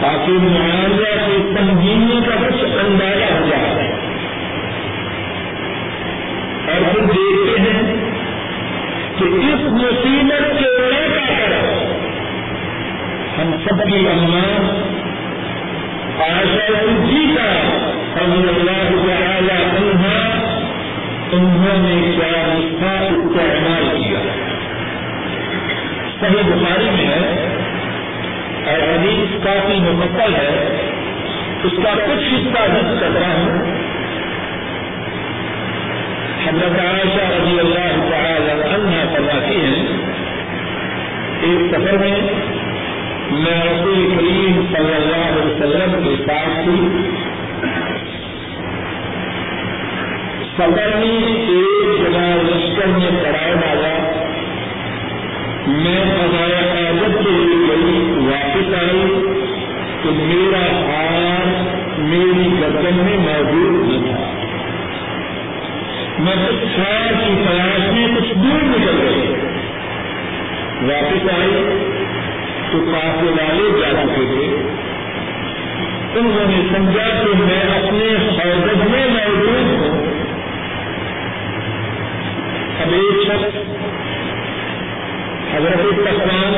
تاکہ 0.00 0.32
معاوضہ 0.32 1.26
کی 1.26 1.54
سنگینی 1.56 2.20
کا 2.26 2.34
کچھ 2.46 2.64
اندازہ 2.64 3.32
ہو 3.32 3.46
جائے۔ 3.50 3.92
اور 6.66 6.94
پھر 6.94 7.00
دیکھتے 7.00 7.60
ہیں 7.60 7.94
کہ 9.18 9.24
اس 9.24 9.60
مصیبت 9.60 10.58
کے 10.58 10.64
لے 10.64 11.08
کر 11.14 11.52
ہم 13.38 13.52
سب 13.64 13.88
کی 13.88 14.08
اماں 14.08 14.88
آشا 16.22 16.66
جی 17.04 17.34
کا 17.36 17.52
رضی 18.20 18.48
اللہ 18.48 19.06
تعالی 19.06 19.62
عنہ، 19.62 20.14
انہوں 21.32 21.78
نے 21.78 22.16
کیا 22.16 22.42
نسخہ 22.46 23.04
استعمال 23.04 24.02
کیا۔ 24.02 24.27
صحیح 26.20 26.54
بخاری 26.54 26.84
میں 26.84 27.06
ہے 27.06 27.46
اور 28.64 28.82
حدیث 28.82 29.44
کافی 29.44 29.80
مفصل 29.80 30.34
ہے، 30.34 30.78
اس 31.64 31.72
کا 31.84 31.94
کچھ 31.94 32.34
حصہ 32.34 32.62
حص 32.62 33.00
کر 33.00 33.20
رہا 33.20 33.32
ہوں۔ 33.32 33.72
حضرت 36.46 36.80
عائشہ 36.80 37.30
رضی 37.30 37.58
اللہ 37.58 38.10
تعالی 38.10 38.50
عنہ 38.50 39.14
فرماتی 39.14 39.56
ہیں، 39.56 39.86
ایک 41.40 41.74
سفر 41.74 41.96
میں 41.96 42.20
میں 43.30 43.60
رسول 43.64 44.14
کریم 44.16 44.74
صلی 44.76 44.94
اللہ 44.94 45.24
علیہ 45.24 45.54
وسلم 45.54 46.04
کے 46.04 46.24
ساتھ 46.26 46.64
تھی۔ 46.64 46.88
سفر 50.56 50.96
میں 50.96 51.26
ایک 51.26 52.00
جگہ 52.00 52.26
لشکر 52.42 52.86
میں 52.86 53.10
پڑاؤ 53.22 53.54
ڈالا 53.54 54.17
میں 55.68 56.04
ہمارے 56.04 56.70
عادت 56.70 57.24
کے 57.24 57.30
لیے 57.30 57.68
گئی، 57.68 58.26
واپس 58.26 58.74
آئی، 58.74 59.22
تو 60.02 60.10
میرا 60.12 60.80
ہار 60.80 61.62
میری 61.98 62.50
گردن 62.60 62.96
میں 62.96 63.18
موجود 63.18 63.88
نہ 63.88 64.06
تھا۔ 64.06 64.24
میں 66.18 66.36
کچھ 66.48 66.80
ہار 66.80 67.12
کی 67.12 67.34
تلاش 67.48 67.92
میں 67.92 68.08
کچھ 68.16 68.32
دور 68.34 68.62
نکل 68.62 69.00
گئی۔ 69.00 69.34
واپس 70.82 71.38
آئی 71.38 71.64
تو 72.72 72.78
کافی 72.92 73.26
والے 73.26 73.80
جا 73.80 74.02
چکے 74.02 74.24
تھے۔ 74.24 74.74
انہوں 76.18 76.50
نے 76.50 76.76
سمجھا 76.76 77.22
کہ 77.24 77.44
میں 77.44 77.60
اپنے 77.60 78.16
حوض 78.30 78.90
میں 78.90 79.06
موجود 79.06 79.80
ہوں۔ 79.80 80.04
اب 82.80 82.92
ایک 82.92 83.26
شخص 83.26 83.67
حضرت 85.58 85.96
پکوان 86.04 86.52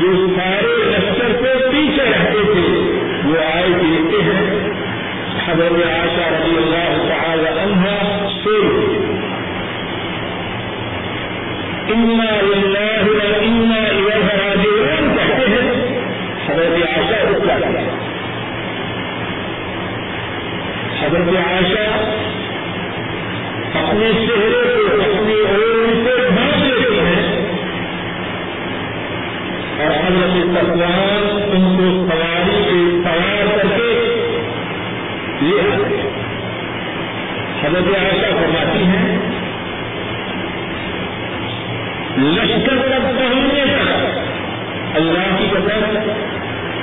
جو 0.00 0.26
سارے 0.36 0.72
لشکر 0.86 1.30
سے 1.42 1.52
پیچھے 1.70 2.04
رہتے 2.04 2.42
تھے، 2.52 2.64
وہ 3.24 3.36
آئے 3.44 3.68
دیکھتے 3.68 4.22
ہیں، 4.22 4.42
حضرت 5.46 5.78
آشا 5.86 6.26
رضی 6.30 6.56
اللہ 6.56 6.92
تعالی 7.08 7.48
عنہ 7.62 7.94
سے، 8.44 8.58
انا 11.92 12.28
انا 13.40 13.80
راجعون 14.36 15.16
کہتے 15.16 15.46
ہیں، 15.46 15.70
حضرت 16.48 16.76
عائشہ 16.88 17.24
حضرت 21.00 21.28
اپنے 23.76 24.10
چہرے 24.26 24.79
اور 30.10 30.22
حضرت 30.22 30.54
تقوان 30.54 31.42
ان 31.50 31.64
کو 31.76 31.88
سواری 32.06 32.54
سے 32.64 32.78
سوار 33.04 33.46
کر 33.56 33.68
کے 33.76 33.90
لے 35.42 35.60
آتے 35.60 35.98
حضرت 37.62 37.88
عائشہ 37.98 38.30
فرماتی 38.36 38.84
ہیں، 38.84 39.18
لشکر 42.18 42.78
تک 42.78 43.04
پہنچنے 43.18 43.64
تک 43.66 44.96
اللہ 44.96 45.36
کی 45.38 45.46
قدر 45.50 45.84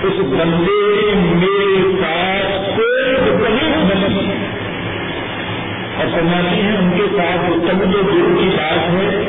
اس 0.04 0.20
بندے 0.20 0.80
میرے 1.16 1.92
ساتھ 2.02 2.78
کوئی 2.78 3.16
بہت 3.16 3.42
نہیں 3.42 4.46
اور 5.98 6.06
فرماتی 6.14 6.62
ہیں، 6.62 6.78
ان 6.78 6.92
کے 6.98 7.04
ساتھ 7.18 7.52
اتم 7.52 7.92
جو 7.92 8.02
دور 8.02 8.38
کی 8.40 8.50
بات 8.58 8.90
ہے۔ 8.90 9.26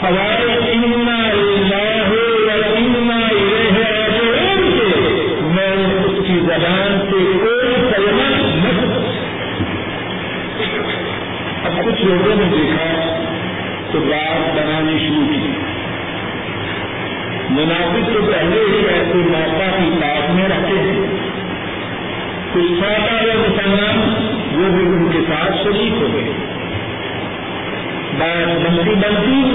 سوال 0.00 0.50
اتنا 0.50 1.18
اللہ 1.28 2.23
زبان 6.54 7.00
سے 7.00 7.38
کوئی 7.38 7.74
کلمہ 7.74 8.46
مت 8.56 8.98
اب 11.64 11.84
کچھ 11.84 12.04
لوگوں 12.04 12.34
نے 12.34 12.44
دیکھا 12.56 13.16
تو 13.92 14.00
بات 14.00 14.54
بنانی 14.54 14.98
شروع 14.98 15.28
کی۔ 15.28 15.48
مناسب 17.50 18.14
تو 18.14 18.32
پہلے 18.32 18.60
ہی 18.60 18.86
ایسے 18.86 19.14
ماتا 19.14 19.76
کی 19.76 19.90
ساتھ 20.00 20.30
میں 20.30 20.48
رہتے 20.48 20.78
ہیں۔ 20.78 21.06
کچھ 22.52 22.80
سادہ 22.80 23.26
یا 23.26 23.34
مسلمان، 23.34 23.98
وہ 24.54 24.76
بھی 24.76 24.86
ان 24.86 25.10
کے 25.12 25.18
ساتھ 25.28 25.56
شریک 25.64 25.92
ہو 25.92 26.08
گئے۔ 26.12 26.32
بات 28.18 28.56
بنتی 28.58 28.94
بنتی 28.94 29.50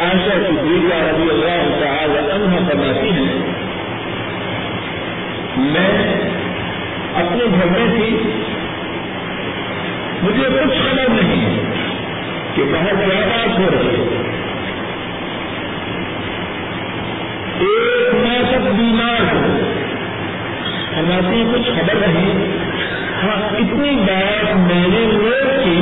آشا 0.00 0.34
کی 0.38 0.56
رضی 1.02 1.28
اللہ 1.30 1.62
تعالی 1.80 2.18
عنہ 2.32 2.58
فرماتی 2.68 3.10
ہیں، 3.10 3.38
میں 5.56 5.90
اپنے 7.14 7.44
گھر 7.44 7.66
میں 7.66 7.86
تھی 7.90 8.10
مجھے 10.22 10.44
کچھ 10.44 10.78
خبر 10.78 11.08
نہیں 11.10 11.58
کہ 12.54 12.62
بہت 12.72 12.98
زیادہ 12.98 13.40
ہو 13.50 13.70
رہے 13.72 13.96
ایک 17.60 18.14
میں 18.14 18.38
بیمار 18.76 19.34
ہوں 19.34 19.58
فرماتی 20.94 21.44
کچھ 21.52 21.68
خبر 21.70 22.06
نہیں۔ 22.06 22.46
ہاں 23.22 23.36
اتنی 23.56 23.94
بات 23.96 24.56
میں 24.56 24.86
نے 24.88 25.04
نوٹ 25.12 25.64
کی 25.64 25.78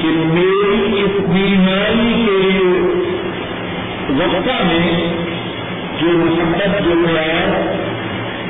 کہ 0.00 0.08
میری 0.08 1.02
اس 1.02 1.20
بیماری 1.20 2.26
کے 2.26 2.60
وقت 4.12 4.64
میں 4.64 5.14
جو 6.00 6.06
محبت 6.06 6.84
جو 6.84 7.18
ہے، 7.18 7.32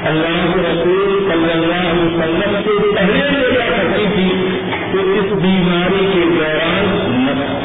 اللہ 0.05 0.53
کے 0.55 0.61
رسول 0.61 1.31
صلی 1.33 1.53
اللہ 1.53 1.91
علیہ 1.91 2.03
وسلم 2.03 2.57
سے 2.65 2.95
پہلے 2.97 3.31
لے 3.31 3.61
کرتی 3.69 4.07
تھی، 4.15 4.59
تو 4.93 4.99
اس 4.99 5.43
بیماری 5.43 6.07
کے 6.15 6.21
دوران 6.37 6.87
نہ 7.11 7.61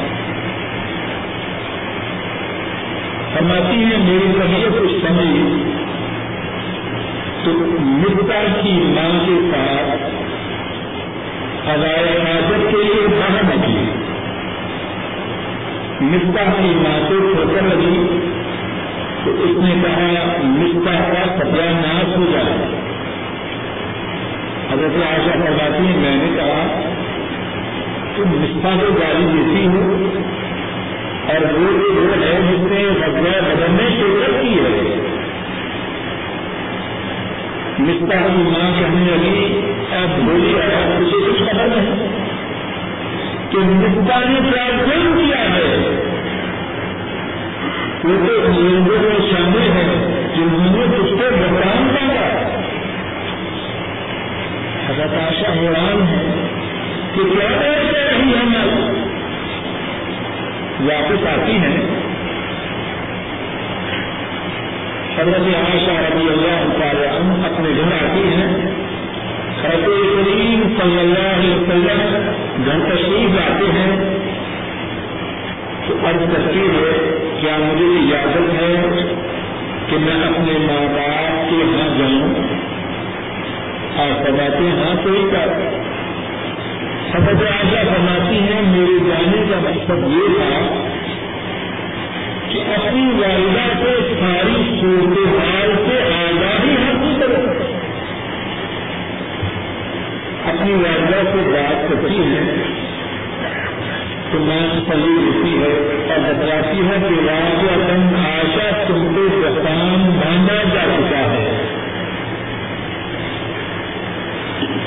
سماتی 3.40 3.78
ہے 3.78 3.98
میری 3.98 4.32
طبیعت 4.34 4.82
کو 4.82 5.08
سمجھی۔ 5.08 5.72
تو 7.44 7.52
مدتا 7.80 8.62
کی 8.64 8.72
ماں 8.72 9.26
کے 9.26 9.52
ساتھ 9.52 10.05
ہزار 11.68 12.28
حاضر 12.28 12.72
کے 12.72 12.78
لیے 12.78 13.08
باہر 13.08 13.44
نکلی۔ 13.44 13.86
مدتا 16.02 16.44
کی 16.44 16.74
ماں 16.76 17.10
کو 17.10 17.20
ٹھوکر 17.20 17.62
لگی 17.62 18.20
تو 19.24 19.32
اس 19.32 19.64
نے 19.64 19.82
کہا 19.84 20.38
مصباح 20.44 21.14
کا 21.14 21.36
ستیہ 21.38 21.70
ناش 21.70 22.18
ہو 22.18 22.26
جائے۔ 22.32 22.58
حضرت 24.72 24.98
آشا 24.98 25.32
فرماتی 25.32 25.88
ہے 25.88 25.98
میں 25.98 26.16
نے 26.16 26.36
کہا، 26.36 26.82
تم 28.16 28.24
مصباح 28.28 28.76
کو 28.76 28.94
گاڑی 28.94 29.26
دیتی 29.34 29.68
ہو 29.68 30.10
اور 31.28 31.42
وہ 31.42 31.94
جو 31.96 32.14
ہے 32.22 32.40
جس 32.52 32.72
نے 32.72 32.84
غزہ 33.02 33.46
بدلنے 33.46 33.90
شرکت 33.90 34.42
کی 34.42 34.60
ہے۔ 34.60 35.00
مصباح 37.80 38.28
کی 38.28 38.42
ماں 38.42 38.80
کہنے 38.80 39.18
لگی 39.18 39.75
آپ 39.96 40.04
اب 40.04 40.26
بولی 40.26 40.54
مجھے 41.00 41.32
کچھ 41.32 41.44
خبر 41.44 41.68
نہیں 41.68 42.08
کہ 43.50 43.58
مصباح 43.58 44.20
نے 44.20 44.40
کیا 44.50 44.66
کیا 45.16 45.56
ہے؟ 45.56 46.02
لوگوں 48.04 48.50
میں 48.50 49.32
شامل 49.32 49.72
ہیں، 49.72 50.24
جنہوں 50.36 50.88
نے 50.88 50.96
اس 50.96 51.10
کو 51.10 51.16
بہتان 51.16 51.88
ڈالا 51.88 52.50
حضرت 54.88 55.14
آشا 55.14 55.54
حیران 55.54 56.08
ہے 56.08 56.48
کہ 57.16 57.22
کیا 57.22 57.62
ایسے 57.62 58.04
رہی 58.12 58.34
ہم؟ 58.36 58.54
واپس 60.82 61.28
آتی 61.28 61.52
ہیں۔ 61.52 61.78
حضرت 65.18 65.56
آشا 65.76 66.02
رضی 66.02 66.28
اللہ 66.28 66.78
تعالی 66.80 67.06
عنہ 67.06 67.46
اپنے 67.46 67.70
گھر 67.70 68.10
آتی 68.10 68.24
ہیں۔ 68.28 68.75
حضرت 69.66 69.86
کریم 69.86 70.62
صلی 70.82 71.00
اللہ 71.00 71.36
علیہ 71.38 71.56
وسلم 71.56 72.32
گھر 72.66 72.96
تشریف 72.96 73.36
لاتے 73.36 73.72
ہیں، 73.72 74.20
تو 75.88 76.08
ارد 76.08 76.34
کرتی 76.34 76.60
ہے 76.60 77.20
کیا 77.42 77.58
مجھے 77.58 77.86
اجازت 77.86 78.54
ہے 78.54 78.76
کہ 79.88 79.98
میں 79.98 80.24
اپنے 80.24 80.54
ماں 80.60 80.88
باپ 80.94 81.50
کے 81.50 81.56
یہاں 81.56 81.98
جاؤں؟ 81.98 82.34
اور 83.96 84.24
فرماتے 84.24 84.70
ہاں 84.70 84.96
کوئی 85.04 85.22
بات 85.22 85.86
سبز 87.12 87.44
آجا 87.44 87.84
فرماتی 87.84 88.40
ہیں، 88.40 88.62
میرے 88.62 89.10
جانے 89.10 89.46
کا 89.52 89.60
مقصد 89.60 90.12
یہ 90.12 90.34
تھا 90.36 90.86
کہ 92.50 92.60
اپنی 92.60 93.02
والدہ 93.02 93.78
کو 93.80 94.16
ساری 94.20 94.78
صورتحال 94.82 95.76
سے 95.86 96.14
آزادی 96.14 96.72
حاصل 96.72 97.22
کرو۔ 97.22 97.45
اپنی 100.58 100.74
والدہ 100.74 101.30
سے 101.32 101.50
بات 101.54 101.90
کرتی 101.90 102.18
ہیں، 102.18 102.64
تو 104.32 104.40
میں 104.40 104.70
صحیح 104.90 105.26
ہوتی 105.26 105.58
ہے 105.58 105.74
اور 106.14 106.20
بتلاتی 106.20 106.78
ہے 106.78 106.98
کہ 107.10 107.16
واقع 107.16 107.76
دن 107.76 108.16
آشا 108.16 108.84
تم 108.88 109.16
کو 109.16 109.28
جسان 109.28 110.20
مانا 110.26 110.64
جا 110.74 110.82
چکا 110.82 111.18
ہے۔ 111.18 111.62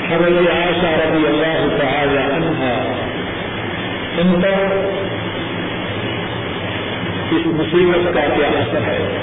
حضرت 0.09 0.51
آشا 0.51 0.95
رضی 1.05 1.27
اللہ 1.27 1.77
تعالی 1.81 2.17
عنہ 2.17 2.63
ان 4.17 4.41
پر 4.41 4.75
اس 7.31 7.45
مصیبت 7.45 8.13
کا 8.13 8.35
کیا 8.35 8.47
اثر 8.47 8.81
ہے؟ 8.81 9.17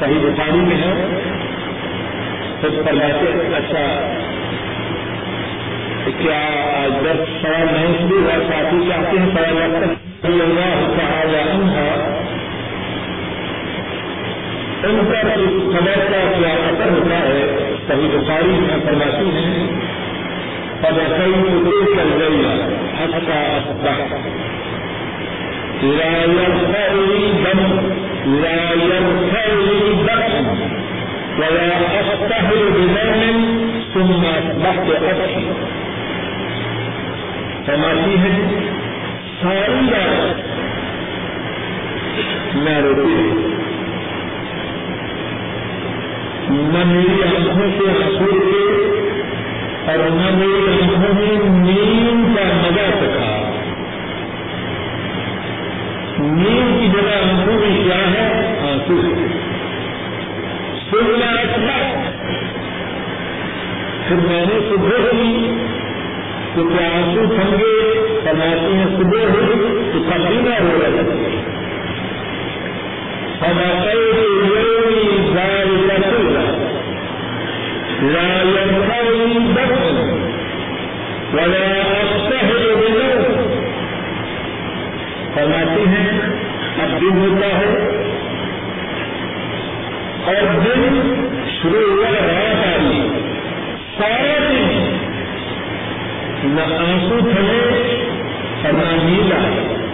صحیح 0.00 0.18
بخاری 0.18 0.58
میں 0.58 0.76
ہے۔ 0.76 1.20
خود 2.60 2.86
پر 2.86 2.92
اچھا 3.54 4.12
کیا 6.18 6.38
آج 6.76 6.92
دس 7.04 7.20
سوال 7.42 7.66
نہیں 7.72 7.94
شروع 7.98 8.20
ہوا 8.20 8.36
ساتھی 8.48 8.78
چاہتے 8.88 9.18
ہیں، 9.18 9.26
سوال 9.34 9.58
اللہ 10.28 10.78
تعالی 10.98 11.38
عنہ 11.38 11.86
ان 14.88 14.98
پر 15.08 15.28
اس 15.36 15.56
خبر 15.72 16.00
کا 16.10 16.20
کیا 16.34 16.52
اثر 16.68 16.90
ہوتا 16.90 17.18
ہے، 17.18 17.46
صحیح 17.88 18.08
بخاری 18.12 18.58
میں 18.60 18.78
فرماتی 18.84 19.30
ہیں 19.36 19.66
پب 20.80 20.98
کئی 21.16 21.32
مدے 21.38 21.94
کر 21.96 22.18
گئی 22.18 22.44
حسا 22.98 23.40
اسبح 23.56 23.98
لا 25.82 26.12
يرفع 26.22 26.86
لي 26.92 27.32
دم، 27.44 27.60
لا 28.42 28.60
يرفع 28.84 29.46
دم 30.06 30.48
ولا 31.38 31.68
أستحل 31.98 32.70
بنوم 32.74 33.44
ثم 33.94 34.24
أصبحت 34.24 34.90
أبكي۔ 35.02 35.77
فرماتی 37.68 38.14
ہے، 38.18 38.30
ساری 39.42 39.90
رات 39.90 40.36
میں 42.56 42.80
روتی 42.80 43.44
نہ 46.50 46.84
میری 46.86 47.22
آنکھوں 47.22 47.66
سے 47.78 47.90
حصول 47.90 48.38
کے 48.38 48.64
اور 49.90 49.98
نہ 49.98 50.36
میری 50.36 50.82
آنکھوں 50.82 51.14
میں 51.14 51.36
نیند 51.44 52.36
کا 52.36 52.42
مزہ 52.44 52.86
سکھا 53.00 53.50
نیند 56.18 56.80
کی 56.80 56.88
جگہ 56.88 57.30
آنکھوں 57.30 57.54
میں 57.54 57.84
کیا 57.84 58.10
ہے؟ 58.10 58.58
آنسو 58.70 59.02
سننا 60.90 61.26
اچھا 61.26 62.02
پھر 64.08 64.16
میں 64.16 64.46
نے 64.46 64.60
صبح 64.68 64.88
ہوئی۔ 64.88 65.67
تو 66.54 66.68
کیا 66.68 66.86
آنسو 66.94 67.26
تھنگے 67.34 67.74
فرماتے 68.24 68.70
ہیں، 68.76 68.86
صبح 68.96 69.22
ہوئی 69.32 69.56
تو 69.92 69.98
کبھی 70.10 70.38
ہو 70.38 70.78
رہا 70.82 71.02
فرماتے 73.40 73.96
لا 78.02 78.26
ينفعني 78.42 79.38
دفن 79.54 79.96
ولا 81.34 81.64
أستهد 82.02 82.62
بنوم 82.80 83.24
فرماتی 85.34 85.86
ہیں، 85.86 86.06
اب 86.82 87.00
دن 87.00 87.18
ہوتا 87.18 87.48
ہے 87.58 87.72
اور 90.26 90.46
دن 90.64 91.00
شروع 91.56 91.84
ہوا 91.90 92.12
رات 92.12 92.66
آئی 92.68 93.08
سارا 93.98 94.38
دن 94.48 94.97
نہ 96.44 96.60
آنسو 96.60 97.16
پھلے 97.24 97.78
اور 98.64 98.72
نہ 98.72 99.04
نیل 99.04 99.32
آئے۔ 99.32 99.88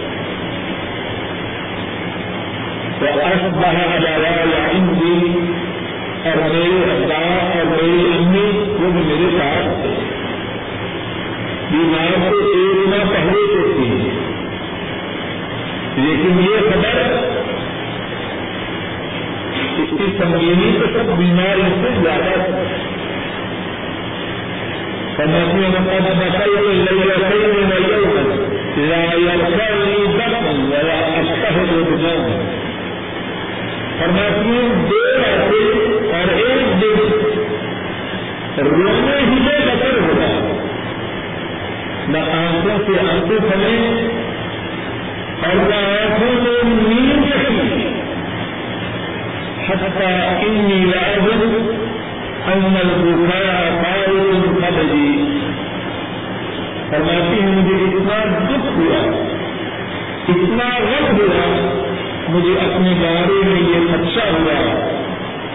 تو 2.99 3.05
ارس 3.05 3.41
باہر 3.41 3.97
ہزارہ 3.97 4.47
یا 4.47 4.67
اور 6.25 6.37
میرے 6.37 6.91
ابا 6.91 7.49
اور 7.57 7.65
میری 7.65 8.17
امی 8.17 8.75
وہ 8.79 8.89
بھی 8.91 9.01
میرے 9.01 9.37
ساتھ 9.37 9.87
بیمار 11.71 12.29
کو 12.29 12.37
ایک 12.37 12.87
نہ 12.87 13.13
پہلے 13.13 13.31
تو 13.31 13.73
تھی۔ 13.75 14.09
لیکن 16.01 16.39
یہ 16.39 16.57
خبر 16.59 17.11
اس 19.77 19.89
کی 19.89 20.17
سنگینی 20.17 20.77
تو 20.79 20.85
سب 20.93 21.17
بیماری 21.17 21.61
سے 21.81 22.01
زیادہ 22.03 22.57
سمجھنے 25.17 25.67
میں 25.73 25.81
پتا 25.87 26.13
بتائی 26.19 26.53
لا 28.77 29.03
دم 30.41 30.71
ولا 30.71 30.95
أشتهد 31.19 31.69
فرماتی 33.99 34.55
دو 34.89 34.99
راتیں 35.19 35.69
اور 36.15 36.27
ایک 36.33 36.81
دن 36.81 36.97
رونے 38.65 39.15
ہی 39.19 39.39
میں 39.45 39.59
بسر 39.67 39.95
ہوگا 39.99 40.33
نہ 42.07 42.25
آنکھوں 42.33 42.77
سے 42.87 42.99
آنکھوں 43.05 43.39
سمے 43.49 43.77
اور 45.41 45.55
نہ 45.69 45.79
آنکھوں 45.93 46.33
میں 46.41 46.59
نیند 46.73 47.25
حتى 49.67 50.07
إني 50.47 50.85
أن 52.53 52.75
البكاء 52.77 53.45
فرماتی 56.89 57.39
ہیں، 57.41 57.55
مجھے 57.55 57.75
اتنا 57.83 58.17
دکھ 58.49 58.67
ہوا، 58.75 58.99
اتنا 60.29 60.67
غم 60.79 61.15
ہوا، 61.15 61.47
مجھے 62.29 62.53
اپنے 62.65 62.93
بارے 62.99 63.39
میں 63.45 63.61
یہ 63.61 63.87
خدشہ 63.91 64.27
ہوا 64.29 64.59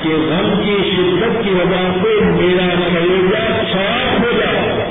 کہ 0.03 0.09
غم 0.09 0.51
کی 0.63 0.77
شدت 0.91 1.45
کی 1.45 1.51
وجہ 1.51 1.81
سے 2.03 2.19
میرا 2.25 2.69
کلیجہ 2.85 3.45
چھاپ 3.73 4.21
ہو 4.21 4.31
جائے 4.41 4.87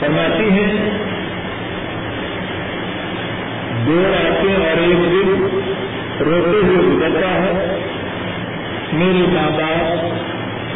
فرماتی 0.00 0.50
ہیں، 0.50 0.72
دو 3.86 4.02
راتیں 4.02 4.54
اور 4.54 4.78
ایک 4.78 5.04
دن 5.12 5.55
روتے 6.20 6.66
ہوئے 6.66 6.96
گزرتا 6.96 7.28
ہے۔ 7.28 7.80
میرے 8.92 9.26
ماں 9.28 9.50
باپ، 9.50 10.04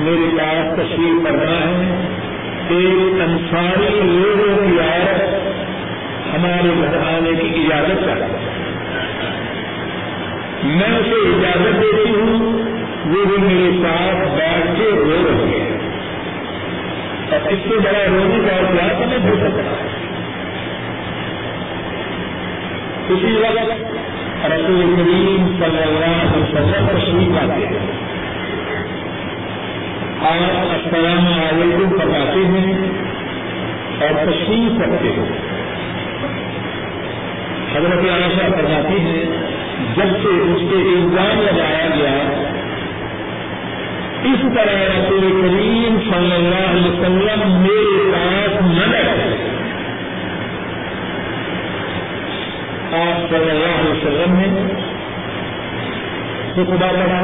میرے 0.00 0.36
پاس 0.38 0.76
تشریف 0.76 1.24
کرنا 1.24 1.68
ہے 1.68 2.06
ایک 2.68 3.20
انسانی 3.20 4.00
لوگوں 4.02 4.66
کی 4.66 4.78
عورت 4.80 5.20
ہمارے 6.34 6.68
گھر 6.76 6.96
آنے 6.96 7.30
کی 7.34 7.64
اجازت 7.64 8.06
کرتا 8.06 8.26
میں 10.64 10.98
اسے 10.98 11.28
اجازت 11.28 11.82
دیتی 11.82 12.10
ہوں، 12.10 12.58
وہ 13.04 13.24
بھی 13.24 13.54
میرے 13.54 13.82
ساتھ 13.82 14.28
بیٹھ 14.36 14.78
کے 14.78 14.90
رو 14.90 15.28
رہی 15.28 15.52
ہے۔ 15.52 15.78
اور 17.30 17.52
اس 17.52 17.58
سے 17.58 17.78
بڑا 17.78 18.04
رونے 18.10 18.48
کا 18.48 18.56
اور 18.56 18.64
کیا 18.64 19.04
سمجھ 19.04 19.30
ہو 19.30 19.36
سکتا۔ 19.36 19.62
ہے 19.62 20.00
اسی 23.08 23.32
وقت 23.40 23.89
رسول 24.44 24.94
کریم 24.96 25.56
صلی 25.58 25.82
اللہ 25.82 26.04
علیہ 26.04 26.42
وسلم 26.42 26.86
پر 26.86 26.98
تشریف 26.98 27.38
آتے 27.42 27.66
ہیں۔ 27.66 27.86
آپ 30.20 30.66
السلام 30.70 31.26
علیکم 31.26 31.98
فرماتے 31.98 32.46
ہیں 32.46 32.72
اور 34.00 34.26
تشریف 34.26 34.80
رکھتے 34.80 35.08
ہیں۔ 35.08 35.50
حضرت 37.76 38.10
عائشہ 38.10 38.52
فرماتی 38.52 39.00
ہیں 39.00 39.24
جب 39.96 40.16
سے 40.22 40.28
اس 40.28 40.60
کے 40.70 40.76
الزام 40.76 41.40
لگایا 41.40 41.88
گیا، 41.96 42.46
اس 44.22 44.40
طرح 44.54 45.00
رسول 45.00 45.42
کریم 45.42 45.98
صلی 46.10 46.34
اللہ 46.34 46.70
علیہ 46.70 46.90
وسلم 46.90 47.62
میرے 47.62 48.12
پاس 48.12 48.62
نہ 48.62 48.96
لگے 48.96 49.39
آپ 52.98 53.30
صلی 53.30 53.50
اللہ 53.50 53.74
علیہ 53.80 53.90
وسلم 53.90 54.32
نے 54.38 54.46
خطبہ 56.52 56.88
پڑھا 57.00 57.22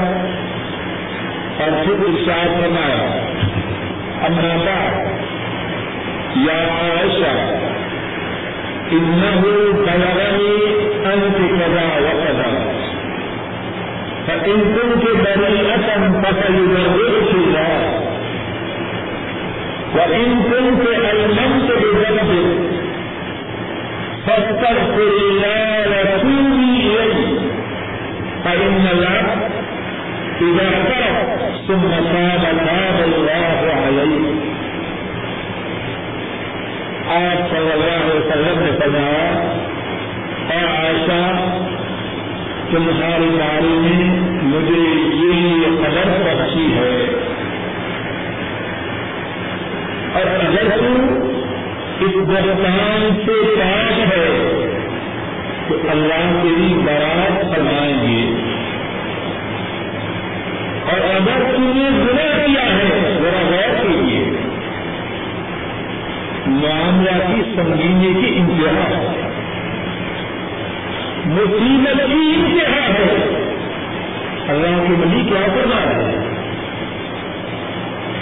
اور 1.64 1.85
خود 1.85 2.03
ارشاد 2.09 2.61
فرمایا، 2.61 3.07
اما 4.27 4.57
بعد، 4.67 5.07
یا 6.47 6.59
عائشہ 6.81 7.35
انه 8.93 9.43
بلغني 9.87 10.57
انت 11.12 11.39
كذا 11.59 11.87
وكذا 12.05 12.51
فان 14.27 14.59
كنت 14.75 15.05
بريئة 15.25 15.89
فسيبرئك 16.23 17.31
الله 17.35 18.01
وان 19.97 20.43
كنت 20.43 20.83
الممت 21.12 21.69
بذنبك 21.83 22.76
فاستغفر 24.27 25.11
الله 25.20 25.87
وتوبي 25.91 26.99
اليه 26.99 27.39
فان 28.45 28.87
العبد 28.93 29.43
اذا 30.41 30.66
اعترف 30.77 31.16
ثم 31.66 31.91
تاب 31.91 32.43
تاب 32.43 32.99
الله 33.05 33.61
عليه 33.87 34.47
آپ 37.09 37.51
صلی 37.51 37.72
اللہ 37.72 37.97
علیہ 38.03 38.20
وسلم 38.20 38.59
نے 38.59 38.70
فرمایا 38.81 39.29
اور 40.55 40.64
عائشہ 40.77 41.22
تمہاری 42.70 43.29
بارے 43.39 43.74
میں 43.74 44.20
مجھے 44.43 44.81
یہ 45.27 45.66
خبر 45.83 46.24
پہنچی 46.24 46.66
ہے۔ 46.74 47.09
اور 50.14 50.27
اگر 50.47 50.64
اس 52.01 52.14
برتان 52.14 53.09
سے 53.26 53.61
پاک 53.61 53.99
ہے 53.99 54.66
تو 55.68 55.74
اللہ 55.90 56.42
تیری 56.42 56.74
بارات 56.74 57.57
فرمائیں 57.57 57.94
گے۔ 58.03 58.42
اور 60.90 61.14
اگر 61.14 61.57
تم 61.57 61.62
نے 61.62 61.90
گناہ 61.90 62.47
کیا 62.47 62.78
ہے 62.78 63.18
ذرا 63.22 63.51
غور 63.51 63.82
کیجیے۔ 63.82 64.30
معاملہ 66.47 67.11
کی 67.11 67.42
سمجھنے 67.57 68.20
کی 68.20 68.36
انتہا۔ 68.36 69.12
مصیبت 71.26 71.97
کی 71.97 72.34
انتہا 72.36 72.88
ہے۔ 72.88 73.32
اللہ 74.49 74.66
کے 74.66 74.88
نبی 74.88 75.28
کیا 75.28 75.47
کرنا 75.47 75.76
ہے 75.76 76.16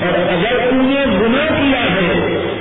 اور 0.01 0.33
اگر 0.33 0.71
تم 0.71 0.77
نے 0.77 1.07
گناہ 1.07 1.49
کیا 1.49 1.95
ہے 1.95 2.54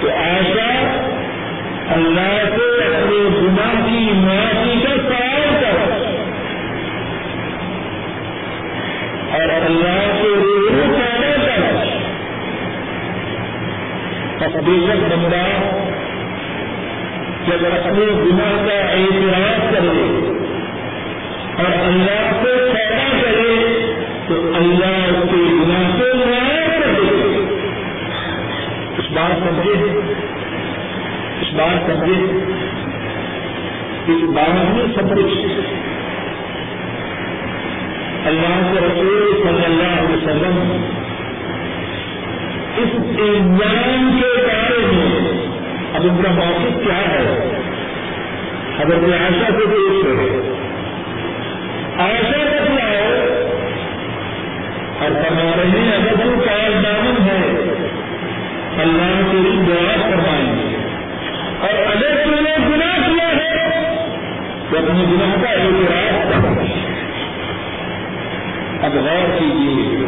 تو 0.00 0.08
ایسا 0.08 0.68
اللہ 1.88 2.44
سے 2.56 2.84
اپنے 2.84 3.28
گناہ 3.42 3.86
کی 3.86 4.12
معافی 4.12 4.80
کا 4.82 4.96
سوال 4.96 5.56
کرو۔ 5.60 6.04
اور 9.32 9.48
اللہ 9.64 10.22
کے 10.22 10.28
روح 10.36 10.96
پیدا 10.96 11.46
کر 11.46 11.84
تقدیشت 14.38 15.14
بندہ 15.14 15.46
جب 17.46 17.66
اپنے 17.66 18.06
گناہ 18.06 18.66
کا 18.66 18.72
اعتراف 18.72 19.72
کرے 19.72 20.30
اور 21.58 21.72
اللہ 21.72 22.32
کو 22.42 22.48
پیدا 22.74 23.18
کرے 23.22 23.89
تو 24.30 24.54
اللہ 24.54 25.24
کے 25.30 25.36
گناہ 25.36 25.98
کو 25.98 26.04
کر 26.80 27.00
دے۔ 27.00 27.38
اس 28.98 29.10
بات 29.10 29.48
سمجھے 29.48 30.00
اس 31.40 31.54
بات 31.54 31.90
سمجھے 31.90 32.22
اس 34.06 34.22
بات 34.22 34.74
میں 34.74 34.94
سب 34.94 35.16
کچھ۔ 35.16 35.38
اللہ 38.26 38.72
کے 38.72 38.86
رسول 38.86 39.40
صلی 39.42 39.64
اللہ 39.64 40.00
علیہ 40.00 40.16
وسلم 40.16 40.84
اس 42.76 42.88
انجام 43.18 44.20
کے 44.20 44.46
بارے 44.46 44.86
میں 44.92 45.32
اب 45.94 46.02
ان 46.02 46.22
کا 46.22 46.30
موقف 46.30 46.84
کیا 46.84 46.98
ہے؟ 46.98 47.50
حضرت 48.78 49.04
آشا 49.04 49.52
سے 49.52 49.66
پیش 49.66 50.04
کرے 50.04 50.54
آشا 51.98 52.38
بتلاؤ 52.38 52.59
اور 55.10 55.22
فرما 55.22 55.94
اگر 55.96 56.14
تو 56.16 56.42
دامن 56.82 57.22
ہے، 57.22 57.64
اللہ 58.78 59.30
تیری 59.30 59.62
دعا 59.66 60.10
فرمائیں 60.10 60.56
گے 60.56 60.76
اور 61.60 61.86
اگر 61.86 62.24
تم 62.24 62.30
نے 62.30 62.50
گناہ 62.68 63.08
کیا 63.08 63.28
ہے، 63.28 63.80
تو 64.70 64.78
اپنے 64.78 65.04
گناہ 65.12 65.42
کا 65.42 65.50
اعتراف 65.50 66.32
کرنا 66.32 66.64
اب 68.86 68.94
غور 68.94 69.38
کیجیے 69.38 70.06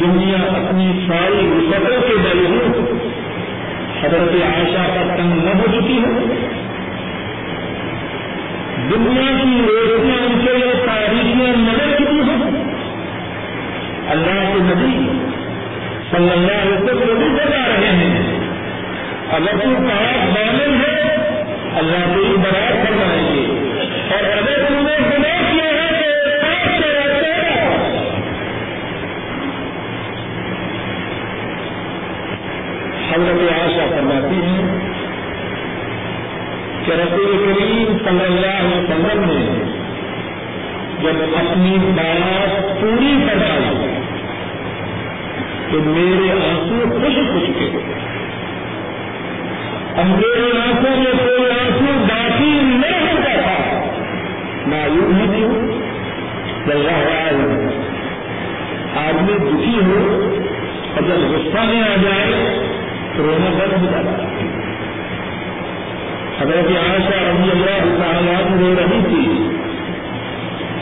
دنیا 0.00 0.42
اپنی 0.42 1.06
ساری 1.08 1.46
وسعتوں 1.46 2.08
کے 2.08 2.14
باوجود 2.16 3.00
حضرت 4.04 4.34
عائشہ 4.42 4.88
پر 4.88 5.16
تنگ 5.16 5.44
نہ 5.44 5.50
ہو 5.50 5.80
چکی 5.80 5.98
ہے۔ 5.98 6.36
دنیا 8.90 9.42
کی 9.42 9.62
روشنیاں 9.66 10.18
ان 10.18 10.46
کے 10.46 10.52
لیے 10.52 10.72
تاریخیاں 10.86 11.56
نہ 11.56 11.72
رہ 11.72 11.96
چکی 11.98 12.30
ہیں۔ 12.30 12.49
اللہ 14.10 14.52
کے 14.52 14.58
نبی 14.60 15.18
صلی 16.10 16.30
اللہ 16.30 16.52
علیہ 16.52 16.74
وسلم 16.74 17.18
بھی 17.18 17.28
بتا 17.28 17.68
رہے 17.68 17.88
ہیں۔ 17.88 18.40
اگر 19.30 19.58
تم 19.62 19.74
پاک 19.74 20.36
دامن 20.36 20.80
ہے، 20.80 21.16
اللہ 21.76 22.14
کو 22.14 22.20
ہی 22.20 22.36
برائے 22.36 22.84
کروائیں 22.84 23.34
گے 23.34 23.46
اور 24.14 24.38
اگر 24.38 24.68
تم 24.68 24.74
نے 24.74 24.96
گنا 24.96 25.50
کیا 25.50 25.64
ہے 25.64 25.90
حضرت 33.12 33.52
آشا 33.52 33.86
فرماتی 33.90 34.34
ہیں 34.34 34.78
کہ 36.84 36.92
رسول 36.92 37.44
کریم 37.44 37.98
صلی 37.98 38.24
اللہ 38.24 38.58
علیہ 38.58 38.78
وسلم 38.78 39.24
نے 39.24 39.70
جب 41.02 41.22
اپنی 41.36 41.78
بات 41.78 42.80
پوری 42.80 43.16
کروائی 43.28 43.89
تو 45.70 45.78
میرے 45.82 46.32
آنسو 46.32 46.90
خوش 46.90 47.14
خوش 47.14 47.50
کے 47.58 47.78
اب 49.96 50.06
میرے 50.06 50.50
آنکھوں 50.60 50.96
میں 50.96 51.12
کوئی 51.24 51.50
آنسو 51.50 52.04
باقی 52.04 52.50
نہیں 52.62 53.00
ہوتا 53.00 53.40
تھا 53.40 53.80
معلوم 54.66 55.16
ہی 55.20 55.26
نہیں 55.26 55.80
اللہ 56.70 57.00
آدمی 58.96 59.32
دکھی 59.32 59.76
ہو 59.76 60.20
اور 60.94 61.02
جب 61.02 61.30
غصہ 61.30 61.64
میں 61.64 61.82
آ 61.82 61.96
جائے 62.02 62.58
تو 63.16 63.22
رونا 63.22 63.50
بند 63.50 63.72
ہو 63.72 63.86
جاتا 63.90 64.24
حضرت 66.40 66.66
عائشہ 66.66 67.18
رضی 67.20 67.50
اللہ 67.50 68.02
تعالیٰ 68.02 68.60
رو 68.60 68.74
رہی 68.78 69.00
تھی۔ 69.08 69.48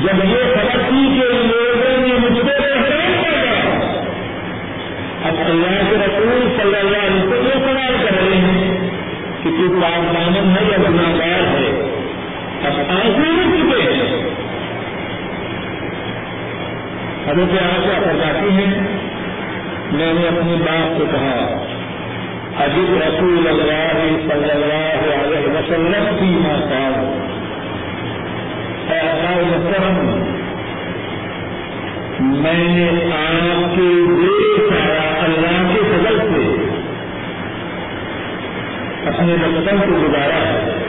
جب 0.00 0.24
یہ 0.24 0.54
خبر 0.54 0.80
تھی 0.88 1.20
کہ 1.20 1.28
لوگوں 1.32 2.00
نے 2.00 2.14
مجھ 2.18 2.46
پہ 2.46 2.52
حیران 2.62 3.12
کیا 3.20 3.37
اب 5.28 5.34
اللہ 5.46 5.90
کے 5.90 5.96
رسول 5.96 6.56
صلی 6.56 6.76
اللہ 6.76 6.96
علیہ 6.96 7.22
وسلم 7.22 7.30
کو 7.30 7.34
یہ 7.34 7.52
سوال 7.52 8.06
کر 8.06 8.14
رہے 8.14 8.36
ہیں 8.36 8.90
کہ 9.42 9.50
تو 9.50 9.80
پاک 9.80 10.14
دامن 10.14 10.50
ہے 10.50 10.70
یا 10.70 10.76
گناگار 10.88 11.56
ہے؟ 11.56 11.70
اب 12.64 12.80
آنکھوں 12.88 13.32
میں 13.32 13.46
چکے 13.56 13.92
ہیں؟ 13.92 14.28
حضرت 17.26 17.62
آشا 17.62 18.00
فرماتی 18.04 18.50
ہیں، 18.50 18.86
میں 19.92 20.12
نے 20.12 20.28
اپنی 20.28 20.56
بات 20.56 20.98
کو 20.98 21.04
کہا 21.10 21.64
عجیب 22.64 23.02
رسول 23.08 23.48
اللہ 23.48 23.92
صلی 24.28 24.50
اللہ 24.50 25.24
علیہ 25.24 25.48
وسلم 25.48 26.16
کی 26.18 26.24
ماں 26.24 26.58
ماتا 26.58 27.14
محترم 28.88 30.17
میں 32.28 32.68
نے 32.68 33.12
آپ 33.12 33.76
کے 33.76 34.04
دیش 34.22 34.72
آیا 34.72 35.24
اللہ 35.24 35.74
کے 35.74 35.80
فضل 35.80 36.18
سے۔ 36.18 36.68
اپنے 39.08 39.34
بچپن 39.34 39.76
کو 39.78 40.08
گزارا 40.08 40.34
ہے۔ 40.34 40.84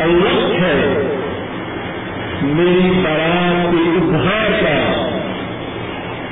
الوقت 0.00 0.54
ہے 0.54 1.02
میری 2.42 3.02
برات 3.04 3.72
کے 3.72 3.98
اظہار 3.98 4.62
کا۔ 4.62 5.04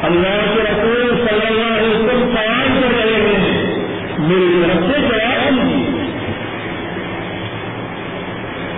اللہ 0.06 0.54
کے 0.54 0.62
رسول 0.62 1.26
صلی 1.28 1.46
اللہ 1.46 1.78
علیہ 1.78 1.88
وسلم 1.88 2.34
سوال 2.34 2.82
کر 2.82 3.04
رہے 3.04 3.36
ہیں۔ 3.38 3.86
میری 4.18 4.62
طرف 4.62 4.92
سے 4.92 5.00
جواب 5.00 5.52
دیجیے 5.52 6.06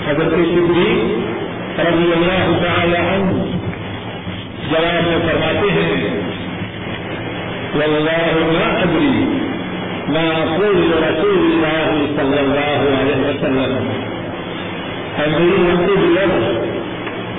حضرت 0.09 0.33
شکری 0.33 1.23
رضی 1.79 2.13
اللہ 2.13 2.67
تعالی 2.67 2.97
عنہ۔ 2.97 3.54
جواب 4.71 5.07
میں 5.07 5.19
فرماتے 5.29 5.71
ہیں، 5.71 6.11
واللہ 7.75 8.35
ما 8.35 8.81
ادری 8.81 9.25
ما 10.09 10.29
اقول 10.43 10.93
رسول 10.93 11.39
اللہ 11.39 11.91
صلی 12.17 12.39
اللہ 12.39 13.01
علیہ 13.01 13.17
وسلم۔ 13.17 13.91
ہے 15.19 15.27
میری 15.27 15.57
لمبی 15.57 15.95
بلند 15.97 16.43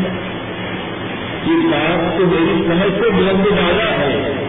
یہ 1.47 1.67
بات 1.67 2.19
تو 2.19 2.27
میری 2.27 2.63
سمجھ 2.69 3.05
سے 3.05 3.11
بلند 3.11 3.45
ڈالا 3.45 3.91
ہے 3.91 4.45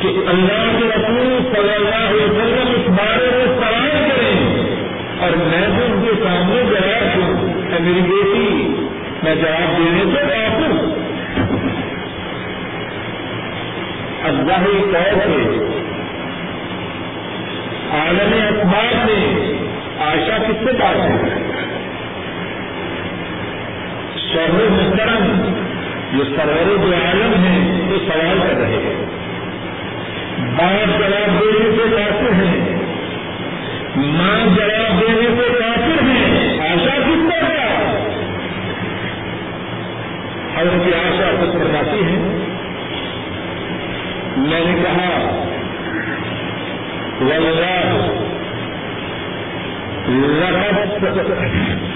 کہ 0.00 0.06
اللہ 0.06 0.78
کے 0.78 0.84
رسول 0.84 1.38
صلی 1.56 1.74
اللہ 1.74 2.08
علیہ 2.08 2.24
وسلم 2.24 2.74
اس 2.76 2.88
بارے 2.88 3.30
میں 3.32 3.46
سوال 3.46 3.90
کریں 3.90 4.66
اور 5.20 5.30
میں 5.36 5.68
بھی 5.68 5.84
ان 5.84 6.04
کے 6.04 6.24
سامنے 6.24 6.62
جواب 6.70 7.16
دوں۔ 7.16 7.52
کہ 7.70 7.82
میری 7.82 8.00
بیٹی، 8.00 8.68
میں 9.22 9.34
جواب 9.34 9.78
دینے 9.78 10.04
سے 10.04 10.20
قابل 10.20 11.02
اللہ 14.24 14.98
طور 14.98 15.18
سے 15.26 15.68
عالم 17.90 18.60
اخبار 18.60 19.04
نے 19.04 19.52
آشا 20.00 20.36
کس 20.48 20.66
سے 20.66 20.72
بات 20.72 20.96
ہے؟ 20.96 21.41
شہر 24.32 24.68
محترم 24.70 25.52
جو 26.12 26.24
سرور 26.24 26.76
جو 26.86 26.94
عالم 26.94 27.44
ہیں 27.44 27.82
وہ 27.90 27.98
سوال 27.98 28.38
کر 28.48 28.56
رہے 28.60 28.80
ہیں۔ 28.84 29.06
باپ 30.56 30.98
جواب 30.98 31.40
دینے 31.40 31.76
سے 31.76 31.96
کافر 31.96 32.32
ہیں، 32.32 32.76
ماں 33.96 34.56
جواب 34.56 35.00
دینے 35.00 35.28
سے 35.40 35.52
کافر 35.58 36.02
ہیں، 36.02 36.58
آشا 36.58 36.96
کس 36.96 37.30
کا 37.30 37.46
کیا 37.46 37.68
حضرت 40.56 40.84
کی 40.84 40.94
آشا 40.94 41.30
کچھ 41.40 41.52
کرواتی 41.52 42.04
ہے 42.04 42.16
میں 44.36 44.64
نے 44.64 44.82
کہا، 44.82 45.38
واللہ 47.20 48.08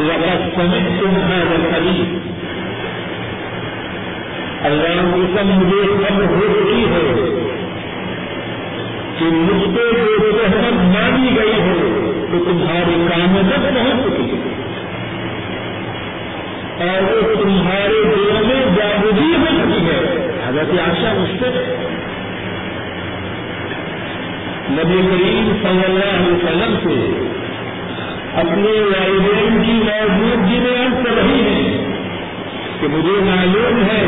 لقد 0.00 0.54
سمعتم 0.54 1.10
هذا 1.10 1.54
الحديث۔ 1.54 2.28
اللہ 4.62 5.14
کی 5.14 5.32
قسم 5.34 5.48
مجھے 5.48 5.94
خبر 5.94 6.24
ہو 6.24 6.40
چکی 6.40 6.84
ہے 6.84 7.14
کہ 9.18 9.24
مجھ 9.24 9.76
پہ 9.76 10.00
جو 10.20 10.30
رحمت 10.30 10.98
مانی 10.98 11.36
گئی 11.36 11.60
ہے، 11.60 11.74
تو 12.32 12.44
تمہارے 12.44 13.06
کاموں 13.10 13.42
تک 13.48 13.62
پہنچ 13.62 14.14
چکی 14.14 14.30
ہے۔ 14.30 14.54
اور 16.80 17.02
وہ 17.02 17.42
تمہارے 17.42 18.02
دل 18.04 18.46
میں 18.46 18.76
جاگودی 18.76 19.36
ہو 19.36 19.46
چکی 19.46 19.86
ہے۔ 19.86 20.28
حضرت 20.48 20.80
آشا 20.88 21.12
مجھ 21.12 21.30
سے 21.30 21.83
نبی 24.74 25.00
کریم 25.10 25.56
صلی 25.62 25.84
اللہ 25.84 26.04
علیہ 26.04 26.32
وسلم 26.32 26.74
سے 26.82 27.24
اپنے 28.34 28.80
والدین 28.80 29.62
کی 29.62 29.72
موجودگی 29.72 30.60
میں 30.60 30.86
عرض 30.86 31.06
کر 31.06 31.12
رہی 31.12 31.40
ہے 31.40 31.94
کہ 32.80 32.88
مجھے 32.88 33.20
معلوم 33.20 33.82
ہے 33.82 34.06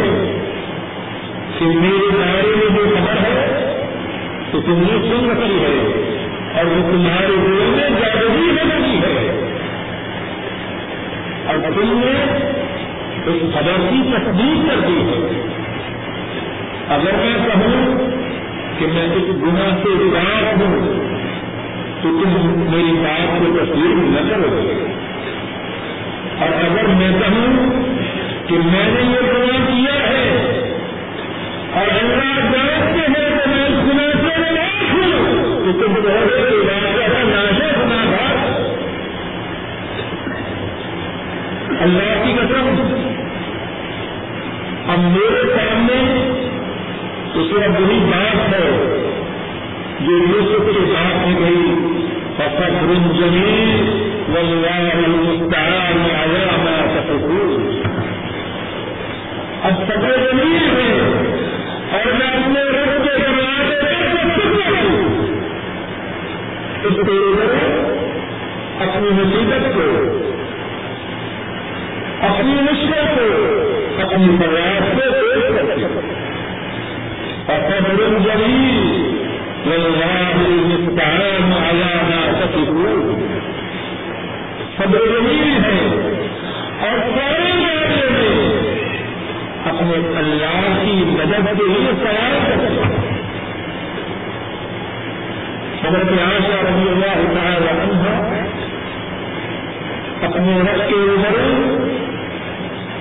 کہ 1.59 1.67
میرے 1.67 2.09
بارے 2.12 2.55
میں 2.57 2.77
جو 2.77 2.97
خبر 2.97 3.17
ہے، 3.17 3.67
تو 4.51 4.61
تم 4.61 4.73
نے 4.73 5.09
سن 5.09 5.31
رکھی 5.31 5.61
ہے 5.61 6.03
اور 6.55 6.64
وہ 6.64 6.93
تمہارے 6.93 7.27
دل 7.27 7.73
میں 7.77 7.91
جاگری 7.91 8.51
ہو 8.51 8.77
رہی 8.77 8.99
ہے۔ 8.99 9.53
اور 11.47 11.55
تم 11.55 12.01
نے 12.05 12.39
اس 13.27 13.55
خبر 13.55 13.87
کی 13.91 14.03
تصدیق 14.03 14.71
کر 14.71 14.89
دی 14.89 15.01
ہے۔ 15.01 15.43
اگر 16.89 17.12
میں 17.12 17.35
کہوں 17.47 18.05
کہ 18.79 18.87
میں 18.87 19.05
اس 19.05 19.43
گنا 19.43 19.77
سے 19.83 19.89
اداس 19.93 20.61
ہوں، 20.61 20.95
تو 22.03 22.09
تم 22.22 22.31
میری 22.70 22.93
بات 22.93 23.39
کو 23.39 23.59
تصویر 23.59 23.95
نہ 23.97 24.31
کرو۔ 24.31 24.61
اور 26.41 26.49
اگر 26.49 26.87
میں 26.87 27.11
کہوں 27.11 27.70
کہ 28.47 28.55
میں 28.55 28.89
نے 28.89 29.01
یہ 29.01 29.33
گنا 29.33 29.64
کیا 29.66 30.09
ہے 30.09 30.27
اور 31.72 31.87
اللہ 32.03 32.41
جانتے 32.53 32.99
ہیں 32.99 33.31
کہ 33.31 33.51
میں 33.51 33.64
اس 33.64 33.79
گنا 33.87 34.11
سے 34.12 34.53
ناش 34.53 34.93
ہوں، 34.93 35.64
تو 35.64 35.72
تم 35.72 35.95
کہو 35.95 36.27
کہ 36.29 36.57
واقعہ 36.66 37.09
کا 37.12 37.22
ناشا 37.22 37.68
گنا 37.77 38.03
تھا 38.05 38.27
اللہ 41.81 42.24
کی 42.24 42.33
قسم، 42.33 42.66
اب 44.89 44.99
میرے 44.99 45.55
تو 47.37 47.43
صرف 47.43 47.80
وہی 47.80 47.99
بات 47.99 48.55
ہے 48.55 48.70
جو 50.01 50.12
یوسف 50.12 50.74
کے 50.74 50.80
بات 50.80 51.26
میں 51.26 51.41
گئی۔ 51.41 51.74
فخر 52.37 52.95
زمین 53.20 54.03
والمستعان 54.28 55.99
على 56.22 56.45
ما 56.59 56.87
تفكرون 56.95 57.66
اب 59.62 59.72
سفر 59.89 60.30
زمین 60.30 60.59
ہے 60.62 60.93
اور 61.93 62.12
میں 62.12 62.26
اپنے 62.26 62.61
رب 62.61 63.05
کے 63.05 63.26
اس 66.82 66.95
کو 66.95 67.12
اپنی 68.80 69.09
مصیبت 69.11 69.74
کو، 69.74 70.07
اپنی 72.20 72.55
مشکل 72.55 73.05
کو، 73.16 73.47
اپنی 74.03 74.37
پریاس 74.41 74.82
کو 74.95 75.12
پیش 75.12 75.43
کرتے 75.57 75.87
فصبر 77.49 78.18
جميل 78.18 79.07
والله 79.66 80.34
المستعان 80.47 81.53
على 81.66 81.92
ما 82.09 82.22
تصفون 82.40 83.26
صبر 84.78 85.05
جمیل 85.11 85.53
ہے 85.64 85.76
اور 86.86 86.99
سارے 87.12 87.53
معاملے 87.53 88.09
میں 88.14 88.32
اپنے 89.70 89.94
اللہ 90.22 90.64
کی 90.80 90.97
مدد 91.11 91.47
کے 91.59 91.68
لیے 91.68 91.92
سوال 92.01 92.34
کرتے 92.47 93.05
حضرت 95.82 96.12
عائشہ 96.18 96.61
رضی 96.66 96.88
اللہ 96.88 97.22
تعالی 97.34 97.70
عنہ 97.76 98.14
اپنے 100.28 100.59
رب 100.68 100.82
کے 100.88 101.01
اوپر 101.07 101.40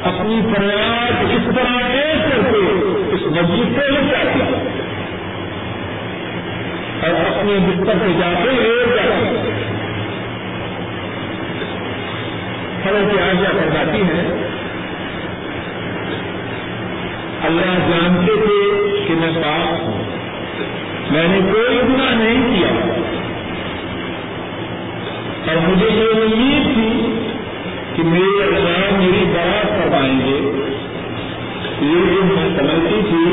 اپنی 0.09 0.41
فریاد 0.49 1.33
اس 1.35 1.53
طرح 1.55 1.77
پیش 1.91 2.25
کر 2.25 2.51
کے 2.51 2.94
اس 3.15 3.21
مسجد 3.21 3.79
سے 3.79 3.91
لے 3.91 4.01
جاتی 4.11 4.41
اور 7.01 7.37
اپنے 7.37 7.53
بستر 7.67 7.93
پہ 8.01 8.19
جاتے 8.19 8.51
لے 8.51 8.85
جاتی 8.95 9.35
فرق 12.83 13.11
کی 13.11 13.19
آجا 13.19 13.51
کر 13.51 13.69
جاتی 13.73 14.01
ہے 14.01 14.49
اللہ 17.43 17.79
جانتے 17.79 18.31
تھے 18.35 18.85
کہ 19.07 19.13
میں 19.13 19.43
پاس 19.43 19.81
ہوں۔ 19.81 20.03
میں 21.11 21.27
نے 21.27 21.39
کوئی 21.53 21.77
گنا 21.77 22.09
نہیں 22.09 22.55
کیا۔ 22.55 22.67
اور 25.47 25.67
مجھے 25.67 25.89
یہ 25.89 26.21
امید 26.21 26.73
تھی 26.73 27.19
کہ 27.95 28.03
میرے 28.03 28.55
اللہ 28.55 28.97
میری 28.97 29.25
بات 29.25 29.67
کروائیں 29.67 30.19
گے۔ 30.19 30.44
لیکن 31.85 32.27
میں 32.27 32.45
سمجھتی 32.57 33.01
تھی 33.09 33.23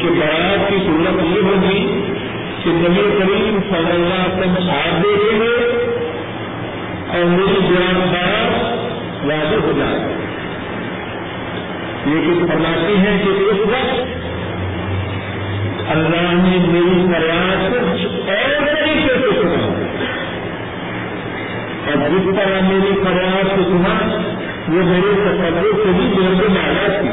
کہ 0.00 0.08
برات 0.10 0.68
کی 0.70 0.76
صورت 0.86 1.22
یہ 1.24 1.46
ہوگی 1.46 1.80
کہ 2.62 2.72
نبی 2.72 3.06
کریم 3.18 3.58
صلی 3.70 3.90
اللہ 3.90 4.20
علیہ 4.20 4.36
وسلم 4.36 4.66
ساتھ 4.66 5.02
دے 5.02 5.14
دیں 5.16 5.40
گے 5.40 5.54
اور 7.08 7.24
میری 7.30 7.60
جان 7.64 8.00
بات 8.12 9.24
واضح 9.24 9.64
ہو 9.66 9.72
جائے 9.78 10.14
لیکن 12.06 12.46
فرماتی 12.46 12.96
ہیں 12.96 13.16
کہ 13.22 13.30
اس 13.44 13.60
وقت 13.66 14.14
اللہ 15.90 16.30
نے 16.36 16.58
میری 16.66 17.02
فریاد 17.08 17.64
کچھ 17.72 18.06
اور 18.28 18.64
طریقے 18.66 19.16
سے 19.16 19.34
سنا 19.40 19.64
اور 21.86 22.08
جس 22.08 22.30
طرح 22.36 22.60
میری 22.68 22.94
فریاد 23.02 23.56
کو 23.56 23.62
سنا 23.70 23.96
وہ 24.68 24.82
میرے 24.84 25.12
تصور 25.14 25.84
سے 25.84 25.92
بھی 25.96 26.06
دیر 26.06 26.34
میں 26.34 26.48
مالا 26.48 27.00
تھی 27.00 27.08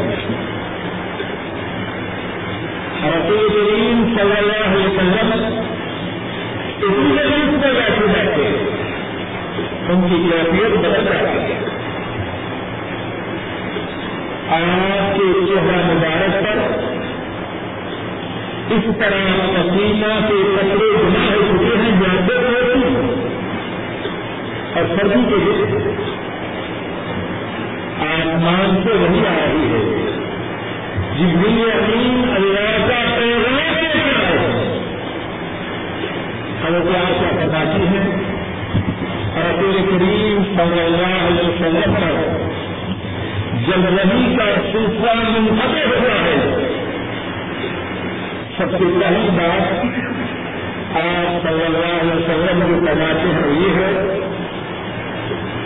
رسول 3.10 3.47
کریم 3.49 4.16
صلی 4.18 4.38
اللہ 4.38 4.66
علیہ 4.66 4.88
وسلم 4.88 5.34
اسی 6.78 7.14
مریض 7.14 7.49
میں 7.49 7.74
بیٹھے 7.74 8.06
بیٹھے 8.08 8.47
ان 9.89 10.01
کی 10.10 10.30
کیفیت 10.30 10.78
بدل 10.78 11.06
جاتی 11.06 11.38
ہے۔ 11.38 11.60
آپ 14.49 15.16
کے 15.18 15.45
چہرہ 15.45 15.82
مبارک 15.86 16.43
پر 16.43 16.58
اس 18.70 18.84
طرح 18.99 19.26
پسینہ 19.54 20.14
کے 20.28 20.41
کپڑے 20.56 20.91
بنا 20.97 21.26
ہو 21.26 21.41
چکے 21.49 21.76
ہیں 21.78 21.91
جانتے 22.01 22.36
ہوتی 22.36 22.95
اور 24.76 24.97
سردی 24.97 25.22
کے 25.30 25.39
آسمان 28.24 28.84
سے 28.84 28.91
وہی 28.93 29.28
آ 29.28 29.45
رہی 29.45 29.74
ہے۔ 29.74 30.13
جبری 31.19 31.71
امین 31.71 32.32
اللہ 32.36 32.88
کا 32.88 33.15
پیغام 33.19 33.86
کیا 33.93 34.30
ہے 34.30 34.38
ہمیں 36.63 36.80
کیا 36.80 36.99
آشا 36.99 37.45
بتاتی 37.45 37.88
ہے۔ 37.88 38.34
اور 39.36 39.53
اپنے 39.53 39.86
کریم 39.89 40.43
صلی 40.57 40.82
اللہ 40.82 41.28
علیہ 41.28 41.49
وسلم 41.49 41.93
پر 41.93 42.38
جب 43.67 43.86
ربی 43.86 44.36
کا 44.36 44.45
سلسلہ 44.71 45.39
منقطع 45.39 45.88
ہوا 45.88 46.26
ہے، 46.26 46.67
سب 48.57 48.71
سے 48.71 48.78
پہلی 48.78 49.30
بات 49.34 49.86
آپ 50.95 51.43
صلی 51.43 51.65
اللہ 51.65 52.01
علیہ 52.01 52.13
وسلم 52.13 52.59
جو 52.59 52.86
فرماتے 52.86 53.28
ہیں 53.28 53.59
یہ 53.59 53.76
ہے، 53.76 54.19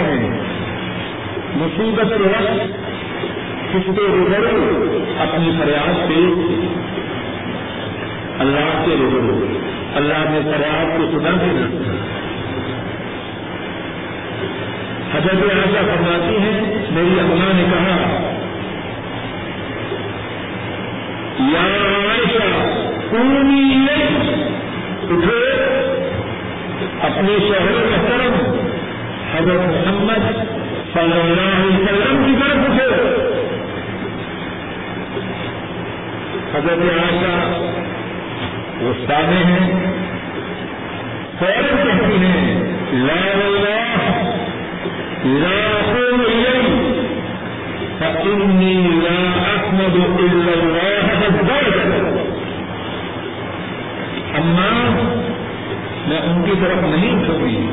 ہے 0.00 0.30
مصیبت 1.56 2.12
کے 2.18 2.28
وقت 2.28 2.60
کس 3.72 3.86
کے 3.96 4.06
روبرو 4.08 4.64
اپنی 5.18 5.50
فریاد 5.58 6.08
پیش 6.08 6.34
اللہ 8.38 8.72
کے 8.86 8.96
روبرو 9.00 9.38
اللہ 9.94 10.24
نے 10.30 10.40
فریاد 10.44 10.96
کو 10.96 11.10
سنا 11.12 11.36
بھی 11.36 11.52
حضرت 15.14 15.42
ایسا 15.50 15.82
فرماتی 15.88 16.38
ہیں، 16.42 16.60
میری 16.92 17.18
اما 17.20 17.50
نے 17.56 17.64
کہا، 17.70 17.96
یا 21.50 21.66
عائشہ 21.90 22.48
پوری 23.10 23.62
اٹھے 25.10 25.42
اپنے 27.08 27.36
شہر 27.48 27.78
محترم، 27.90 28.34
حضرت 29.34 29.62
محمد 29.68 30.26
صلی 30.94 31.20
اللہ 31.20 31.54
علیہ 31.54 31.78
وسلم 31.78 32.24
کی 32.24 32.34
طرف 32.40 32.68
اٹھے 32.68 32.88
حضرت 36.54 36.84
عائشہ 36.98 37.34
غصہ 38.80 39.20
میں 39.30 39.42
ہیں، 39.44 39.66
فوراً 41.38 41.76
کہتی 41.84 42.24
ہیں، 42.24 42.62
لا 42.92 43.22
اللہ 43.46 44.32
اما 54.34 54.90
میں 56.08 56.18
ان 56.18 56.42
کی 56.44 56.52
طرف 56.60 56.76
نہیں 56.82 57.24
چھپی 57.24 57.66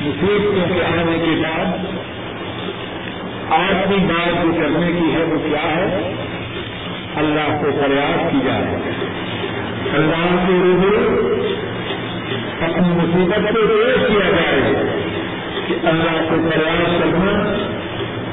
مصیبتوں 0.00 0.74
کے 0.74 0.84
آنے 0.84 1.18
کے 1.18 1.42
بعد، 1.42 1.66
آج 3.50 3.88
کی 3.88 3.96
بات 4.00 4.42
جو 4.42 4.52
کرنے 4.52 4.92
کی 4.92 5.14
ہے 5.14 5.24
وہ 5.24 5.38
کیا 5.38 5.76
ہے؟ 5.76 6.14
اللہ 7.16 7.58
کو 7.60 7.70
فریاد 7.80 8.32
کی 8.32 8.38
جائے۔ 8.44 8.76
اللہ 9.92 10.46
کے 10.46 10.52
روبرو 10.52 11.36
اپنی 12.60 12.88
مصیبت 12.88 13.54
کو 13.54 13.66
پیش 13.66 14.00
کیا 14.08 14.30
جائے 14.30 14.74
کہ 15.66 15.74
اللہ 15.86 16.22
کو 16.28 16.50
فریاد 16.50 17.00
کرنا 17.00 17.52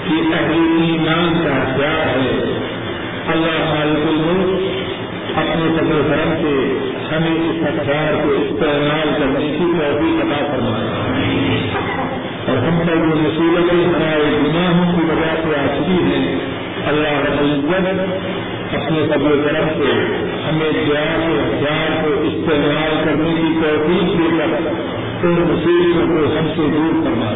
کہ 0.08 0.14
اہل 0.14 0.82
ایمان 0.84 1.42
کا 1.44 1.64
ہتھیار 1.64 2.08
ہے۔ 2.08 2.60
اللہ 3.28 3.76
مالک 3.76 4.08
الملک 4.08 4.72
اپنے 5.38 5.78
قدر 5.78 6.14
کرم 6.14 6.34
سے 6.42 6.78
ہمیں 7.16 7.50
اس 7.50 7.68
ہتھیار 7.68 8.14
کو 8.24 8.30
استعمال 8.30 9.10
کرنے 9.18 9.46
کی 9.46 9.66
توفیق 9.80 10.26
عطا 10.26 10.46
فرمائے۔ 10.48 11.02
اور 12.48 12.58
ہم 12.58 12.80
پر 12.80 12.96
جو 12.96 13.16
مصیبتیں 13.16 13.86
ہمارے 13.86 14.40
گناہوں 14.44 15.00
کی 15.00 15.06
وجہ 15.06 15.44
سے 15.44 15.60
آ 15.60 15.74
ہیں، 15.90 16.40
اللہ 16.88 17.08
رب 17.08 17.40
العزت 17.40 18.41
اپنے 18.74 19.02
سبھی 19.08 19.32
کرم 19.46 19.68
سے 19.78 19.92
ہمیں 20.44 20.72
جان 20.88 21.22
اور 21.22 21.40
کو 22.04 22.12
استعمال 22.28 22.94
کرنے 23.06 23.34
کی 23.34 23.50
توفیق 23.62 24.14
دے 24.20 24.30
کر 24.38 24.54
تو 25.22 25.32
مصیبتوں 25.40 26.08
کو 26.08 26.26
ہم 26.38 26.48
سے 26.56 26.70
دور 26.74 27.02
کرنا 27.04 27.32